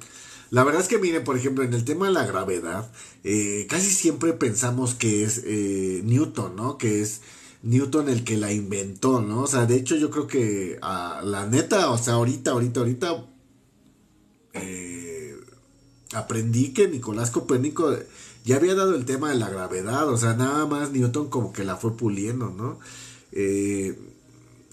La 0.49 0.63
verdad 0.63 0.81
es 0.81 0.87
que 0.87 0.99
miren, 0.99 1.23
por 1.23 1.37
ejemplo, 1.37 1.63
en 1.63 1.73
el 1.73 1.83
tema 1.83 2.07
de 2.07 2.13
la 2.13 2.25
gravedad, 2.25 2.91
eh, 3.23 3.65
casi 3.69 3.89
siempre 3.89 4.33
pensamos 4.33 4.93
que 4.95 5.23
es 5.23 5.41
eh, 5.45 6.01
Newton, 6.03 6.55
¿no? 6.55 6.77
Que 6.77 7.01
es 7.01 7.21
Newton 7.63 8.09
el 8.09 8.23
que 8.23 8.37
la 8.37 8.53
inventó, 8.53 9.21
¿no? 9.21 9.41
O 9.41 9.47
sea, 9.47 9.65
de 9.65 9.75
hecho 9.75 9.95
yo 9.97 10.09
creo 10.09 10.27
que 10.27 10.77
a 10.81 11.21
la 11.23 11.47
neta, 11.47 11.89
o 11.89 11.97
sea, 11.97 12.13
ahorita, 12.13 12.51
ahorita, 12.51 12.79
ahorita, 12.79 13.25
eh, 14.53 15.35
aprendí 16.13 16.73
que 16.73 16.87
Nicolás 16.87 17.31
Copérnico 17.31 17.95
ya 18.45 18.55
había 18.55 18.75
dado 18.75 18.95
el 18.95 19.05
tema 19.05 19.29
de 19.29 19.35
la 19.35 19.49
gravedad, 19.49 20.07
o 20.07 20.17
sea, 20.17 20.33
nada 20.33 20.65
más 20.65 20.91
Newton 20.91 21.29
como 21.29 21.51
que 21.51 21.65
la 21.65 21.75
fue 21.75 21.97
puliendo, 21.97 22.51
¿no? 22.51 22.79
Eh, 23.33 23.97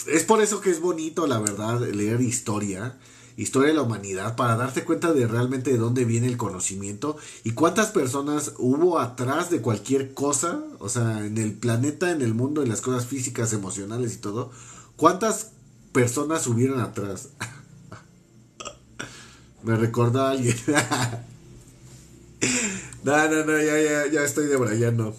es 0.06 0.24
por 0.24 0.42
eso 0.42 0.60
que 0.60 0.70
es 0.70 0.80
bonito, 0.80 1.26
la 1.26 1.38
verdad, 1.38 1.80
leer 1.80 2.20
historia, 2.20 2.96
historia 3.36 3.68
de 3.68 3.74
la 3.74 3.82
humanidad, 3.82 4.36
para 4.36 4.56
darte 4.56 4.84
cuenta 4.84 5.12
de 5.12 5.26
realmente 5.26 5.72
de 5.72 5.78
dónde 5.78 6.04
viene 6.04 6.26
el 6.26 6.36
conocimiento 6.36 7.16
y 7.42 7.52
cuántas 7.52 7.88
personas 7.88 8.52
hubo 8.58 8.98
atrás 8.98 9.50
de 9.50 9.60
cualquier 9.60 10.14
cosa, 10.14 10.62
o 10.78 10.88
sea, 10.88 11.24
en 11.24 11.38
el 11.38 11.54
planeta, 11.54 12.10
en 12.10 12.22
el 12.22 12.34
mundo, 12.34 12.62
en 12.62 12.68
las 12.68 12.80
cosas 12.80 13.06
físicas, 13.06 13.52
emocionales 13.52 14.14
y 14.14 14.18
todo. 14.18 14.50
¿Cuántas 14.96 15.50
personas 15.92 16.46
hubieron 16.46 16.80
atrás? 16.80 17.30
Me 19.62 19.76
recuerda 19.76 20.28
a 20.28 20.30
alguien. 20.32 20.56
No, 23.04 23.28
no, 23.28 23.44
no, 23.44 23.58
ya, 23.58 23.78
ya, 23.78 24.06
ya 24.10 24.24
estoy 24.24 24.46
debrayando. 24.46 25.14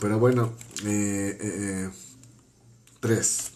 Pero 0.00 0.20
bueno, 0.20 0.52
eh, 0.84 1.36
eh, 1.40 1.40
eh, 1.40 1.90
tres. 3.00 3.50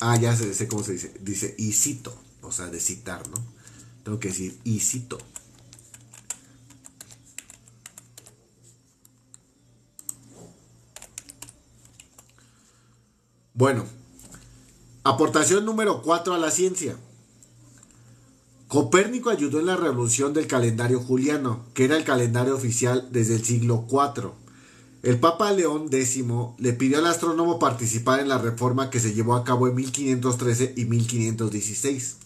Ah, 0.00 0.16
ya 0.16 0.34
sé, 0.34 0.54
sé 0.54 0.66
cómo 0.66 0.82
se 0.82 0.92
dice. 0.92 1.14
Dice 1.20 1.54
y 1.58 1.72
cito, 1.72 2.14
o 2.42 2.50
sea, 2.50 2.66
de 2.66 2.80
citar, 2.80 3.28
¿no? 3.28 3.36
Tengo 4.02 4.18
que 4.18 4.28
decir 4.28 4.58
y 4.64 4.80
cito. 4.80 5.18
Bueno, 13.52 13.84
aportación 15.04 15.66
número 15.66 16.00
4 16.00 16.32
a 16.32 16.38
la 16.38 16.50
ciencia. 16.50 16.96
Copérnico 18.68 19.28
ayudó 19.28 19.60
en 19.60 19.66
la 19.66 19.76
revolución 19.76 20.32
del 20.32 20.46
calendario 20.46 21.00
juliano, 21.00 21.66
que 21.74 21.84
era 21.84 21.98
el 21.98 22.04
calendario 22.04 22.54
oficial 22.54 23.08
desde 23.10 23.34
el 23.34 23.44
siglo 23.44 23.84
IV. 23.90 24.30
El 25.02 25.18
Papa 25.18 25.50
León 25.52 25.88
X 25.90 26.24
le 26.58 26.72
pidió 26.74 26.98
al 26.98 27.06
astrónomo 27.06 27.58
participar 27.58 28.20
en 28.20 28.28
la 28.28 28.36
reforma 28.36 28.90
que 28.90 29.00
se 29.00 29.14
llevó 29.14 29.34
a 29.34 29.44
cabo 29.44 29.66
en 29.66 29.74
1513 29.74 30.74
y 30.76 30.84
1516. 30.84 32.16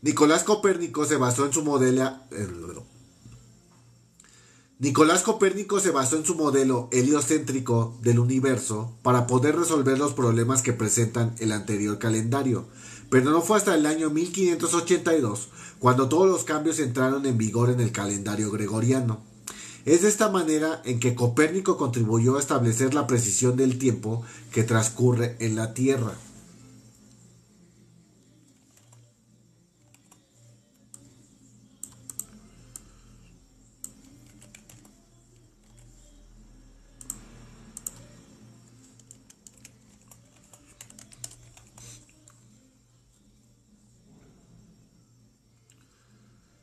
Nicolás 0.00 0.44
Copérnico 0.44 1.04
se 1.04 1.16
basó 1.16 1.44
en 1.44 1.52
su 1.52 1.62
modelo 1.62 2.18
Nicolás 4.78 5.22
Copérnico 5.22 5.78
se 5.78 5.90
basó 5.90 6.16
en 6.16 6.24
su 6.24 6.34
modelo 6.34 6.88
heliocéntrico 6.90 7.96
del 8.02 8.18
universo 8.18 8.96
para 9.02 9.26
poder 9.26 9.56
resolver 9.56 9.98
los 9.98 10.14
problemas 10.14 10.62
que 10.62 10.72
presentan 10.72 11.34
el 11.38 11.52
anterior 11.52 11.98
calendario, 11.98 12.66
pero 13.08 13.30
no 13.30 13.40
fue 13.40 13.56
hasta 13.56 13.74
el 13.74 13.86
año 13.86 14.10
1582 14.10 15.48
cuando 15.78 16.08
todos 16.08 16.28
los 16.28 16.44
cambios 16.44 16.80
entraron 16.80 17.24
en 17.24 17.38
vigor 17.38 17.70
en 17.70 17.80
el 17.80 17.92
calendario 17.92 18.50
gregoriano. 18.50 19.33
Es 19.84 20.00
de 20.00 20.08
esta 20.08 20.30
manera 20.30 20.80
en 20.86 20.98
que 20.98 21.14
Copérnico 21.14 21.76
contribuyó 21.76 22.36
a 22.36 22.40
establecer 22.40 22.94
la 22.94 23.06
precisión 23.06 23.56
del 23.56 23.78
tiempo 23.78 24.22
que 24.50 24.62
transcurre 24.62 25.36
en 25.40 25.56
la 25.56 25.74
Tierra. 25.74 26.14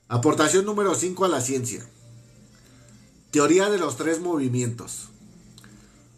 Aportación 0.08 0.66
número 0.66 0.96
5 0.96 1.24
a 1.26 1.28
la 1.28 1.40
ciencia. 1.40 1.86
Teoría 3.32 3.70
de 3.70 3.78
los 3.78 3.96
tres 3.96 4.20
movimientos. 4.20 5.08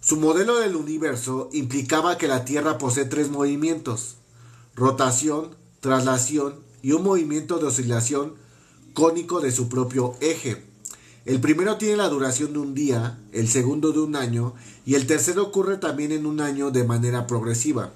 Su 0.01 0.17
modelo 0.17 0.57
del 0.57 0.75
universo 0.75 1.47
implicaba 1.53 2.17
que 2.17 2.27
la 2.27 2.43
Tierra 2.43 2.79
posee 2.79 3.05
tres 3.05 3.29
movimientos, 3.29 4.15
rotación, 4.75 5.49
traslación 5.79 6.55
y 6.81 6.93
un 6.93 7.03
movimiento 7.03 7.59
de 7.59 7.67
oscilación 7.67 8.33
cónico 8.95 9.41
de 9.41 9.51
su 9.51 9.69
propio 9.69 10.15
eje. 10.21 10.63
El 11.25 11.39
primero 11.39 11.77
tiene 11.77 11.97
la 11.97 12.09
duración 12.09 12.51
de 12.51 12.59
un 12.59 12.73
día, 12.73 13.19
el 13.31 13.47
segundo 13.47 13.91
de 13.91 13.99
un 13.99 14.15
año 14.15 14.55
y 14.83 14.95
el 14.95 15.05
tercero 15.05 15.43
ocurre 15.43 15.77
también 15.77 16.11
en 16.11 16.25
un 16.25 16.41
año 16.41 16.71
de 16.71 16.83
manera 16.83 17.27
progresiva. 17.27 17.93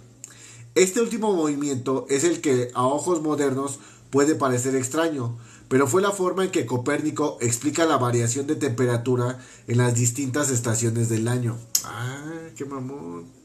Este 0.76 1.02
último 1.02 1.34
movimiento 1.34 2.06
es 2.08 2.24
el 2.24 2.40
que 2.40 2.70
a 2.76 2.86
ojos 2.86 3.24
modernos 3.24 3.80
puede 4.12 4.36
parecer 4.36 4.76
extraño, 4.76 5.40
pero 5.70 5.88
fue 5.88 6.02
la 6.02 6.12
forma 6.12 6.46
en 6.46 6.52
que 6.52 6.66
Copérnico 6.66 7.38
explica 7.42 7.86
la 7.86 7.98
variación 7.98 8.48
de 8.48 8.56
temperatura 8.56 9.40
en 9.68 9.78
las 9.78 9.96
distintas 9.96 10.50
estaciones 10.50 11.10
del 11.10 11.28
año. 11.28 11.58
¡Ah, 11.84 12.50
qué 12.56 12.66
mamón! 12.66 13.38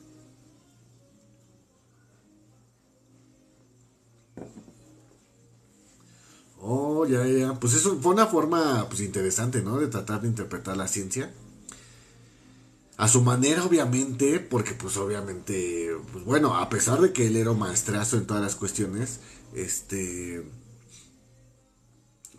Oh, 6.61 7.05
ya, 7.07 7.27
ya. 7.27 7.55
Pues 7.55 7.75
eso 7.75 7.99
fue 8.01 8.13
una 8.13 8.27
forma 8.27 8.87
pues, 8.89 9.01
interesante, 9.01 9.63
¿no? 9.63 9.79
De 9.79 9.89
tratar 9.89 10.21
de 10.21 10.29
interpretar 10.29 10.77
la 10.77 10.87
ciencia. 10.87 11.33
A 12.97 13.09
su 13.09 13.23
manera, 13.23 13.65
obviamente, 13.65 14.39
porque 14.39 14.75
pues 14.75 14.97
obviamente, 14.97 15.91
pues 16.13 16.25
bueno, 16.25 16.57
a 16.57 16.69
pesar 16.69 17.01
de 17.01 17.13
que 17.13 17.27
él 17.27 17.37
era 17.37 17.53
maestrazo 17.53 18.17
en 18.17 18.27
todas 18.27 18.43
las 18.45 18.55
cuestiones, 18.55 19.19
este 19.55 20.45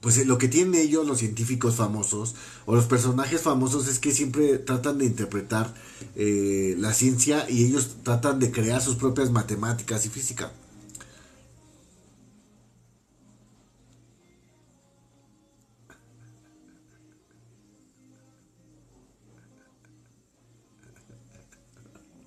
pues 0.04 0.18
eh, 0.18 0.26
lo 0.26 0.38
que 0.38 0.50
tienen 0.50 0.76
ellos, 0.76 1.08
los 1.08 1.20
científicos 1.20 1.76
famosos, 1.76 2.36
o 2.66 2.76
los 2.76 2.86
personajes 2.86 3.42
famosos, 3.42 3.88
es 3.88 4.00
que 4.00 4.12
siempre 4.12 4.58
tratan 4.60 4.98
de 4.98 5.06
interpretar 5.06 5.74
eh, 6.16 6.76
la 6.78 6.94
ciencia 6.94 7.50
y 7.50 7.64
ellos 7.66 7.96
tratan 8.04 8.40
de 8.40 8.52
crear 8.52 8.82
sus 8.82 8.98
propias 8.98 9.32
matemáticas 9.32 10.06
y 10.06 10.10
física. 10.10 10.52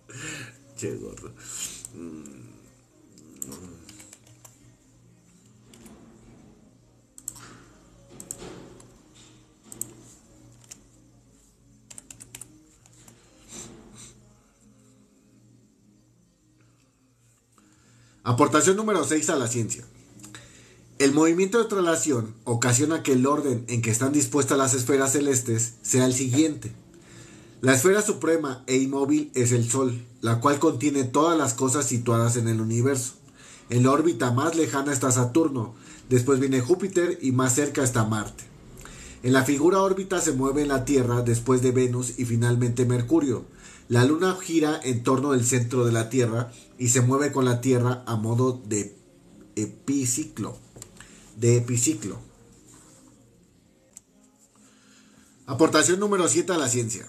che 0.76 0.96
gordo. 0.96 1.32
Mm. 1.94 2.45
Aportación 18.26 18.76
número 18.76 19.04
6 19.04 19.30
a 19.30 19.36
la 19.36 19.46
ciencia. 19.46 19.84
El 20.98 21.14
movimiento 21.14 21.62
de 21.62 21.68
traslación 21.68 22.34
ocasiona 22.42 23.04
que 23.04 23.12
el 23.12 23.24
orden 23.24 23.64
en 23.68 23.82
que 23.82 23.92
están 23.92 24.12
dispuestas 24.12 24.58
las 24.58 24.74
esferas 24.74 25.12
celestes 25.12 25.74
sea 25.82 26.06
el 26.06 26.12
siguiente. 26.12 26.72
La 27.60 27.74
esfera 27.74 28.02
suprema 28.02 28.64
e 28.66 28.78
inmóvil 28.78 29.30
es 29.36 29.52
el 29.52 29.70
Sol, 29.70 30.04
la 30.22 30.40
cual 30.40 30.58
contiene 30.58 31.04
todas 31.04 31.38
las 31.38 31.54
cosas 31.54 31.86
situadas 31.86 32.36
en 32.36 32.48
el 32.48 32.60
universo. 32.60 33.12
En 33.70 33.84
la 33.84 33.92
órbita 33.92 34.32
más 34.32 34.56
lejana 34.56 34.92
está 34.92 35.12
Saturno, 35.12 35.76
después 36.08 36.40
viene 36.40 36.60
Júpiter 36.60 37.20
y 37.22 37.30
más 37.30 37.54
cerca 37.54 37.84
está 37.84 38.06
Marte. 38.06 38.42
En 39.22 39.34
la 39.34 39.44
figura 39.44 39.82
órbita 39.82 40.20
se 40.20 40.32
mueve 40.32 40.66
la 40.66 40.84
Tierra 40.84 41.22
después 41.22 41.62
de 41.62 41.70
Venus 41.70 42.18
y 42.18 42.24
finalmente 42.24 42.86
Mercurio. 42.86 43.44
La 43.88 44.04
Luna 44.04 44.36
gira 44.42 44.80
en 44.82 45.04
torno 45.04 45.32
del 45.32 45.44
centro 45.44 45.84
de 45.84 45.92
la 45.92 46.08
Tierra 46.08 46.50
y 46.76 46.88
se 46.88 47.02
mueve 47.02 47.30
con 47.30 47.44
la 47.44 47.60
Tierra 47.60 48.02
a 48.06 48.16
modo 48.16 48.60
de 48.66 48.96
epiciclo. 49.54 50.56
De 51.36 51.58
epiciclo. 51.58 52.18
Aportación 55.46 56.00
número 56.00 56.26
7 56.26 56.52
a 56.52 56.58
la 56.58 56.68
ciencia. 56.68 57.08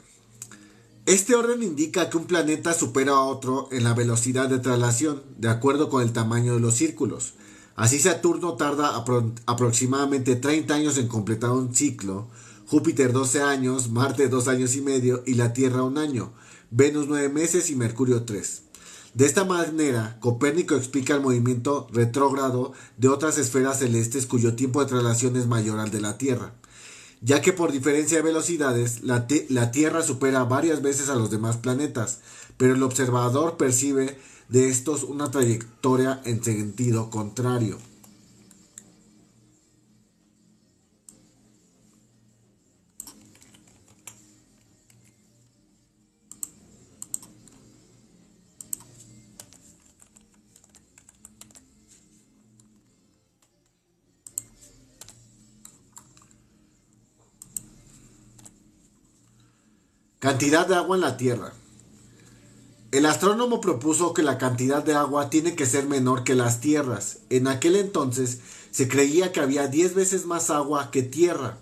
Este 1.08 1.34
orden 1.36 1.64
indica 1.64 2.10
que 2.10 2.18
un 2.18 2.26
planeta 2.26 2.74
supera 2.74 3.14
a 3.14 3.22
otro 3.22 3.70
en 3.72 3.84
la 3.84 3.96
velocidad 3.96 4.48
de 4.48 4.60
traslación, 4.60 5.24
de 5.38 5.50
acuerdo 5.50 5.90
con 5.90 6.04
el 6.04 6.14
tamaño 6.14 6.54
de 6.54 6.60
los 6.60 6.76
círculos. 6.76 7.34
Así 7.76 7.98
Saturno 7.98 8.54
tarda 8.54 9.04
aproximadamente 9.46 10.36
30 10.36 10.74
años 10.76 10.98
en 10.98 11.08
completar 11.08 11.52
un 11.52 11.74
ciclo, 11.74 12.28
Júpiter 12.68 13.14
12 13.14 13.42
años, 13.42 13.90
Marte 13.90 14.28
2 14.28 14.48
años 14.50 14.76
y 14.76 14.82
medio 14.82 15.24
y 15.26 15.36
la 15.36 15.54
Tierra 15.54 15.84
un 15.84 15.98
año, 15.98 16.34
Venus 16.70 17.08
9 17.08 17.30
meses 17.30 17.70
y 17.70 17.76
Mercurio 17.76 18.24
3. 18.24 18.64
De 19.14 19.26
esta 19.26 19.46
manera, 19.46 20.18
Copérnico 20.20 20.76
explica 20.76 21.16
el 21.16 21.22
movimiento 21.22 21.88
retrógrado 21.92 22.74
de 22.98 23.08
otras 23.08 23.38
esferas 23.38 23.80
celestes 23.80 24.28
cuyo 24.28 24.56
tiempo 24.56 24.82
de 24.82 24.90
traslación 24.90 25.38
es 25.38 25.48
mayor 25.48 25.80
al 25.80 25.92
de 25.92 26.02
la 26.02 26.18
Tierra, 26.18 26.54
ya 27.22 27.42
que 27.42 27.54
por 27.54 27.72
diferencia 27.72 28.18
de 28.18 28.24
velocidades, 28.24 29.02
la, 29.02 29.26
la 29.50 29.72
Tierra 29.72 30.04
supera 30.04 30.44
varias 30.44 30.82
veces 30.82 31.10
a 31.10 31.16
los 31.16 31.32
demás 31.32 31.58
planetas, 31.58 32.20
pero 32.58 32.76
el 32.76 32.84
observador 32.84 33.58
percibe 33.58 34.20
de 34.50 34.70
estos 34.70 35.04
una 35.04 35.32
trayectoria 35.32 36.22
en 36.26 36.44
sentido 36.44 37.10
contrario. 37.10 37.78
Cantidad 60.28 60.68
de 60.68 60.76
agua 60.76 60.98
en 60.98 61.02
la 61.04 61.16
Tierra. 61.16 61.54
El 62.92 63.06
astrónomo 63.06 63.62
propuso 63.62 64.14
que 64.14 64.24
la 64.24 64.38
cantidad 64.38 64.84
de 64.84 64.94
agua 64.94 65.30
tiene 65.30 65.56
que 65.56 65.66
ser 65.66 65.88
menor 65.88 66.26
que 66.26 66.36
las 66.36 66.60
tierras. 66.60 67.20
En 67.30 67.48
aquel 67.48 67.78
entonces 67.78 68.40
se 68.72 68.90
creía 68.90 69.32
que 69.32 69.40
había 69.40 69.68
10 69.68 69.96
veces 69.96 70.26
más 70.26 70.50
agua 70.50 70.92
que 70.92 71.02
tierra. 71.02 71.58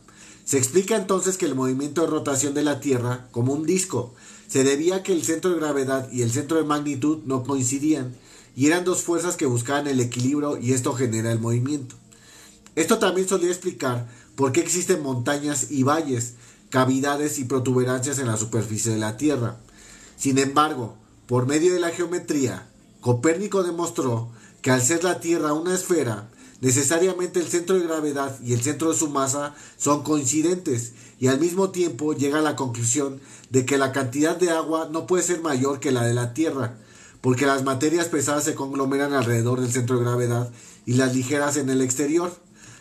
Se 0.45 0.58
explica 0.58 0.95
entonces 0.95 1.38
que 1.38 1.45
el 1.45 1.54
movimiento 1.54 2.01
de 2.01 2.08
rotación 2.08 2.56
de 2.56 2.63
la 2.63 2.80
Tierra, 2.80 3.28
como 3.30 3.54
un 3.54 3.67
disco, 3.67 4.15
se 4.47 4.63
debía 4.63 4.95
a 4.95 5.04
que 5.04 5.13
el 5.13 5.23
centro 5.23 5.51
de 5.51 5.58
gravedad 5.58 6.12
y 6.12 6.23
el 6.23 6.32
centro 6.32 6.58
de 6.58 6.63
magnitud 6.63 7.19
no 7.25 7.43
coincidían, 7.43 8.15
y 8.56 8.65
eran 8.65 8.84
dos 8.84 9.04
fuerzas 9.04 9.38
que 9.38 9.45
buscaban 9.45 9.86
el 9.86 9.99
equilibrio 9.99 10.58
y 10.58 10.73
esto 10.73 10.93
genera 10.93 11.32
el 11.32 11.39
movimiento. 11.39 11.95
Esto 12.73 12.97
también 12.97 13.28
solía 13.28 13.51
explicar 13.51 14.08
por 14.36 14.51
qué 14.51 14.62
existen 14.62 15.04
montañas 15.04 15.69
y 15.69 15.84
valles, 15.84 16.34
cavidades 16.69 17.39
y 17.39 17.45
protuberancias 17.45 18.19
en 18.19 18.28
la 18.28 18.38
superficie 18.38 18.91
de 18.91 18.99
la 18.99 19.17
Tierra. 19.17 19.58
Sin 20.17 20.38
embargo, 20.38 20.95
por 21.28 21.47
medio 21.47 21.73
de 21.73 21.80
la 21.80 21.89
geometría, 21.89 22.67
Copérnico 23.01 23.63
demostró 23.63 24.30
que 24.62 24.71
al 24.71 24.82
ser 24.82 25.04
la 25.04 25.19
Tierra 25.19 25.54
una 25.54 25.75
esfera, 25.75 26.30
necesariamente 26.62 27.39
el 27.39 27.47
centro 27.47 27.78
de 27.78 27.86
gravedad 27.86 28.39
y 28.43 28.54
el 28.54 28.62
centro 28.62 28.91
de 28.91 28.97
su 28.97 29.10
masa 29.10 29.54
son 29.78 30.04
coincidentes 30.04 30.93
y 31.19 31.28
al 31.28 31.39
mismo 31.39 31.69
tiempo 31.69 32.13
llega 32.13 32.39
a 32.39 32.41
la 32.41 32.56
conclusión 32.56 33.19
de 33.49 33.65
que 33.65 33.78
la 33.78 33.91
cantidad 33.91 34.36
de 34.36 34.51
agua 34.51 34.89
no 34.91 35.08
puede 35.08 35.23
ser 35.23 35.41
mayor 35.41 35.80
que 35.80 35.91
la 35.91 36.04
de 36.04 36.13
la 36.13 36.34
Tierra, 36.34 36.78
porque 37.21 37.45
las 37.45 37.63
materias 37.63 38.08
pesadas 38.08 38.43
se 38.43 38.56
conglomeran 38.56 39.13
alrededor 39.13 39.62
del 39.62 39.71
centro 39.71 39.97
de 39.97 40.04
gravedad 40.04 40.51
y 40.86 40.93
las 40.93 41.15
ligeras 41.15 41.58
en 41.58 41.69
el 41.69 41.82
exterior. 41.82 42.32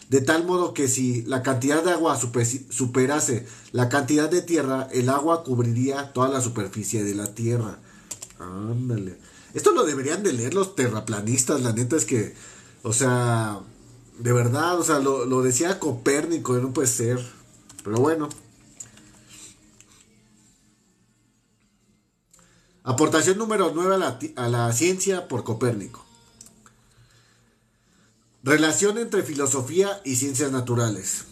De 0.09 0.21
tal 0.21 0.45
modo 0.45 0.75
que 0.75 0.87
si 0.89 1.23
la 1.23 1.43
cantidad 1.43 1.83
de 1.83 1.93
agua 1.93 2.19
superase 2.19 3.47
la 3.73 3.89
cantidad 3.89 4.29
de 4.29 4.43
tierra, 4.43 4.89
el 4.93 5.09
agua 5.09 5.45
cubriría 5.45 6.13
toda 6.13 6.29
la 6.29 6.41
superficie 6.41 7.03
de 7.05 7.15
la 7.15 7.35
Tierra. 7.35 7.79
Ándale. 8.39 9.17
Esto 9.55 9.73
lo 9.73 9.85
deberían 9.85 10.23
de 10.23 10.33
leer 10.33 10.55
los 10.55 10.75
terraplanistas, 10.75 11.63
la 11.63 11.73
neta 11.73 11.97
es 11.97 12.05
que, 12.05 12.35
o 12.83 12.93
sea, 12.93 13.61
de 14.19 14.33
verdad, 14.33 14.79
o 14.79 14.85
sea, 14.85 14.99
lo, 14.99 15.43
decía 15.43 15.79
Copérnico, 15.79 16.55
no 16.55 16.73
puede 16.73 16.89
ser. 16.89 17.25
Pero 17.83 17.99
bueno. 17.99 18.29
Aportación 22.83 23.39
número 23.39 23.73
9 23.75 23.95
a 23.95 23.99
la, 23.99 24.19
a 24.37 24.49
la 24.49 24.73
ciencia 24.73 25.29
por 25.29 25.45
Copérnico. 25.45 26.04
Relación 28.45 28.99
entre 28.99 29.23
filosofía 29.23 30.03
y 30.05 30.17
ciencias 30.17 30.53
naturales. 30.53 31.25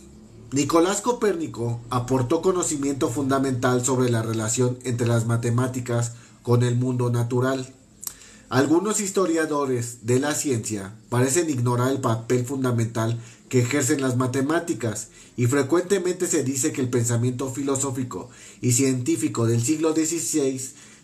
Nicolás 0.50 1.02
Copérnico 1.02 1.78
aportó 1.90 2.40
conocimiento 2.40 3.10
fundamental 3.10 3.84
sobre 3.84 4.08
la 4.08 4.22
relación 4.22 4.78
entre 4.84 5.06
las 5.06 5.26
matemáticas 5.26 6.14
con 6.42 6.62
el 6.62 6.74
mundo 6.74 7.10
natural. 7.10 7.70
Algunos 8.48 8.98
historiadores 8.98 10.06
de 10.06 10.20
la 10.20 10.34
ciencia 10.34 10.94
parecen 11.10 11.50
ignorar 11.50 11.92
el 11.92 12.00
papel 12.00 12.46
fundamental 12.46 13.20
que 13.50 13.60
ejercen 13.60 14.00
las 14.00 14.16
matemáticas 14.16 15.08
y 15.36 15.48
frecuentemente 15.48 16.26
se 16.26 16.42
dice 16.42 16.72
que 16.72 16.80
el 16.80 16.88
pensamiento 16.88 17.50
filosófico 17.50 18.30
y 18.62 18.72
científico 18.72 19.46
del 19.46 19.62
siglo 19.62 19.92
XVI 19.92 20.58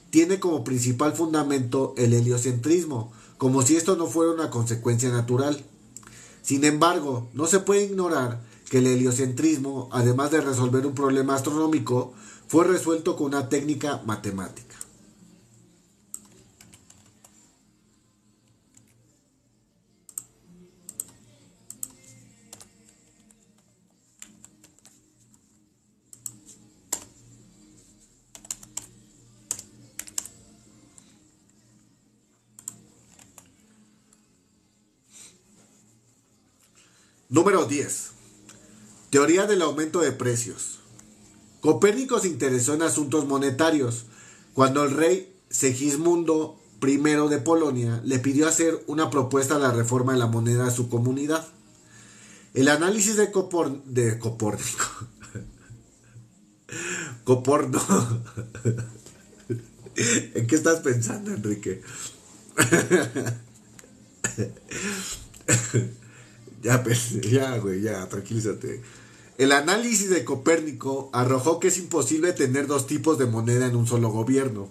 tiene 0.08 0.40
como 0.40 0.64
principal 0.64 1.12
fundamento 1.12 1.92
el 1.98 2.14
heliocentrismo, 2.14 3.12
como 3.36 3.60
si 3.60 3.76
esto 3.76 3.94
no 3.96 4.06
fuera 4.06 4.32
una 4.32 4.48
consecuencia 4.48 5.10
natural. 5.10 5.66
Sin 6.48 6.64
embargo, 6.64 7.28
no 7.34 7.46
se 7.46 7.60
puede 7.60 7.84
ignorar 7.84 8.40
que 8.70 8.78
el 8.78 8.86
heliocentrismo, 8.86 9.90
además 9.92 10.30
de 10.30 10.40
resolver 10.40 10.86
un 10.86 10.94
problema 10.94 11.34
astronómico, 11.34 12.14
fue 12.46 12.64
resuelto 12.64 13.16
con 13.16 13.26
una 13.26 13.50
técnica 13.50 14.00
matemática. 14.06 14.67
Número 37.30 37.66
10. 37.66 38.10
Teoría 39.10 39.46
del 39.46 39.60
aumento 39.60 40.00
de 40.00 40.12
precios. 40.12 40.78
Copérnico 41.60 42.18
se 42.20 42.28
interesó 42.28 42.72
en 42.72 42.80
asuntos 42.80 43.26
monetarios 43.26 44.06
cuando 44.54 44.82
el 44.84 44.92
rey 44.92 45.36
Segismundo 45.50 46.58
I 46.80 46.96
de 46.96 47.38
Polonia 47.38 48.00
le 48.02 48.18
pidió 48.18 48.48
hacer 48.48 48.82
una 48.86 49.10
propuesta 49.10 49.56
a 49.56 49.58
la 49.58 49.72
reforma 49.72 50.12
de 50.12 50.18
la 50.18 50.26
moneda 50.26 50.64
de 50.64 50.70
su 50.70 50.88
comunidad. 50.88 51.46
El 52.54 52.68
análisis 52.68 53.16
de, 53.16 53.30
Copor 53.30 53.84
de 53.84 54.18
Copórnico. 54.18 54.86
Coporno. 57.24 57.78
¿En 59.96 60.46
qué 60.46 60.54
estás 60.54 60.80
pensando, 60.80 61.34
Enrique? 61.34 61.82
Ya, 66.62 66.82
ya, 67.30 67.58
güey, 67.58 67.82
ya, 67.82 68.08
tranquilízate. 68.08 68.82
El 69.38 69.52
análisis 69.52 70.10
de 70.10 70.24
Copérnico 70.24 71.10
arrojó 71.12 71.60
que 71.60 71.68
es 71.68 71.78
imposible 71.78 72.32
tener 72.32 72.66
dos 72.66 72.86
tipos 72.86 73.18
de 73.18 73.26
moneda 73.26 73.66
en 73.66 73.76
un 73.76 73.86
solo 73.86 74.10
gobierno. 74.10 74.68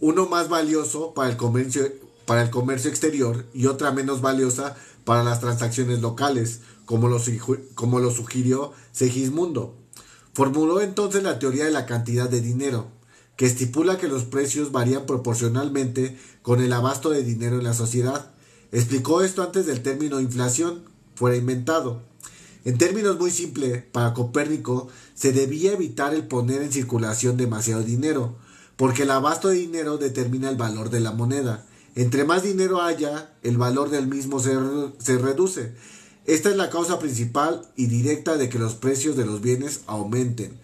Uno 0.00 0.26
más 0.26 0.48
valioso 0.48 1.14
para 1.14 1.30
el 1.30 1.36
comercio, 1.36 1.84
para 2.26 2.42
el 2.42 2.50
comercio 2.50 2.90
exterior 2.90 3.44
y 3.54 3.66
otra 3.66 3.92
menos 3.92 4.20
valiosa 4.20 4.76
para 5.04 5.22
las 5.22 5.40
transacciones 5.40 6.00
locales, 6.00 6.60
como 6.84 7.08
lo, 7.08 7.20
como 7.74 8.00
lo 8.00 8.10
sugirió 8.10 8.72
Segismundo. 8.90 9.76
Formuló 10.34 10.80
entonces 10.80 11.22
la 11.22 11.38
teoría 11.38 11.64
de 11.64 11.70
la 11.70 11.86
cantidad 11.86 12.28
de 12.28 12.40
dinero, 12.40 12.88
que 13.36 13.46
estipula 13.46 13.98
que 13.98 14.08
los 14.08 14.24
precios 14.24 14.72
varían 14.72 15.06
proporcionalmente 15.06 16.18
con 16.42 16.60
el 16.60 16.72
abasto 16.72 17.10
de 17.10 17.22
dinero 17.22 17.58
en 17.58 17.64
la 17.64 17.74
sociedad. 17.74 18.32
Explicó 18.72 19.22
esto 19.22 19.42
antes 19.42 19.66
del 19.66 19.82
término 19.82 20.20
inflación, 20.20 20.82
fuera 21.14 21.36
inventado. 21.36 22.02
En 22.64 22.78
términos 22.78 23.18
muy 23.18 23.30
simples, 23.30 23.82
para 23.90 24.14
Copérnico 24.14 24.88
se 25.14 25.32
debía 25.32 25.72
evitar 25.72 26.14
el 26.14 26.26
poner 26.26 26.62
en 26.62 26.72
circulación 26.72 27.36
demasiado 27.36 27.82
dinero, 27.82 28.36
porque 28.76 29.02
el 29.02 29.10
abasto 29.10 29.48
de 29.48 29.56
dinero 29.56 29.98
determina 29.98 30.48
el 30.48 30.56
valor 30.56 30.90
de 30.90 31.00
la 31.00 31.12
moneda. 31.12 31.66
Entre 31.94 32.24
más 32.24 32.42
dinero 32.42 32.80
haya, 32.80 33.32
el 33.42 33.58
valor 33.58 33.90
del 33.90 34.06
mismo 34.06 34.38
se, 34.38 34.56
se 34.98 35.18
reduce. 35.18 35.74
Esta 36.24 36.50
es 36.50 36.56
la 36.56 36.70
causa 36.70 36.98
principal 36.98 37.68
y 37.76 37.86
directa 37.86 38.36
de 38.36 38.48
que 38.48 38.58
los 38.58 38.74
precios 38.74 39.16
de 39.16 39.26
los 39.26 39.40
bienes 39.40 39.80
aumenten. 39.86 40.56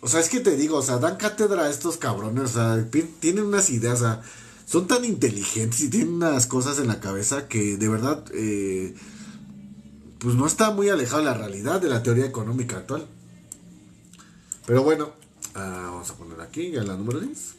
O 0.00 0.08
sea, 0.08 0.20
es 0.20 0.28
que 0.28 0.40
te 0.40 0.56
digo, 0.56 0.78
o 0.78 0.82
sea, 0.82 0.98
dan 0.98 1.16
cátedra 1.16 1.64
a 1.64 1.70
estos 1.70 1.96
cabrones, 1.96 2.44
o 2.44 2.54
sea, 2.54 2.88
tienen 3.20 3.44
unas 3.44 3.70
ideas, 3.70 4.00
o 4.00 4.04
sea, 4.04 4.22
son 4.64 4.86
tan 4.86 5.04
inteligentes 5.04 5.80
y 5.80 5.88
tienen 5.88 6.14
unas 6.14 6.46
cosas 6.46 6.78
en 6.78 6.88
la 6.88 7.00
cabeza 7.00 7.48
que 7.48 7.76
de 7.76 7.88
verdad 7.88 8.24
eh, 8.34 8.94
pues 10.18 10.34
no 10.34 10.46
está 10.46 10.70
muy 10.70 10.88
alejado 10.88 11.18
de 11.18 11.24
la 11.24 11.34
realidad 11.34 11.80
de 11.80 11.88
la 11.88 12.02
teoría 12.02 12.26
económica 12.26 12.78
actual. 12.78 13.06
Pero 14.66 14.82
bueno, 14.82 15.12
ah, 15.54 15.90
vamos 15.90 16.10
a 16.10 16.14
poner 16.14 16.40
aquí 16.40 16.70
ya 16.70 16.82
la 16.82 16.96
número 16.96 17.20
10. 17.20 17.54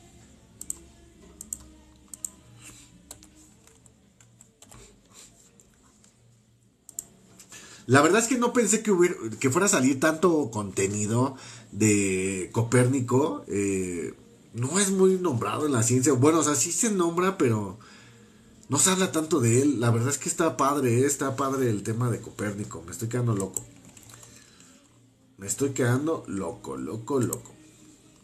La 7.88 8.04
verdad 8.04 8.22
es 8.22 8.28
que 8.28 8.38
no 8.38 8.54
pensé 8.54 8.84
que, 8.84 8.92
hubiera, 8.92 9.16
que 9.40 9.50
fuera 9.50 9.66
a 9.66 9.70
salir 9.70 10.00
tanto 10.00 10.52
contenido 10.52 11.36
de 11.72 12.50
Copérnico. 12.52 13.44
Eh, 13.48 14.14
no 14.54 14.78
es 14.78 14.92
muy 14.92 15.16
nombrado 15.16 15.66
en 15.66 15.72
la 15.72 15.82
ciencia. 15.82 16.14
Bueno, 16.14 16.40
o 16.40 16.44
sea, 16.44 16.54
sí 16.54 16.72
se 16.72 16.92
nombra, 16.92 17.40
pero 17.40 17.80
no 18.70 18.78
se 18.78 18.92
habla 18.92 19.12
tanto 19.12 19.40
de 19.40 19.62
él. 19.62 19.82
La 19.82 19.90
verdad 19.90 20.10
es 20.10 20.20
que 20.20 20.30
está 20.30 20.56
padre, 20.56 21.00
¿eh? 21.00 21.06
está 21.06 21.36
padre 21.36 21.70
el 21.70 21.84
tema 21.84 22.10
de 22.10 22.22
Copérnico. 22.22 22.84
Me 22.86 22.92
estoy 22.92 23.10
quedando 23.10 23.36
loco. 23.36 23.66
Me 25.38 25.48
estoy 25.48 25.72
quedando 25.72 26.24
loco, 26.28 26.78
loco, 26.78 27.20
loco. 27.20 27.52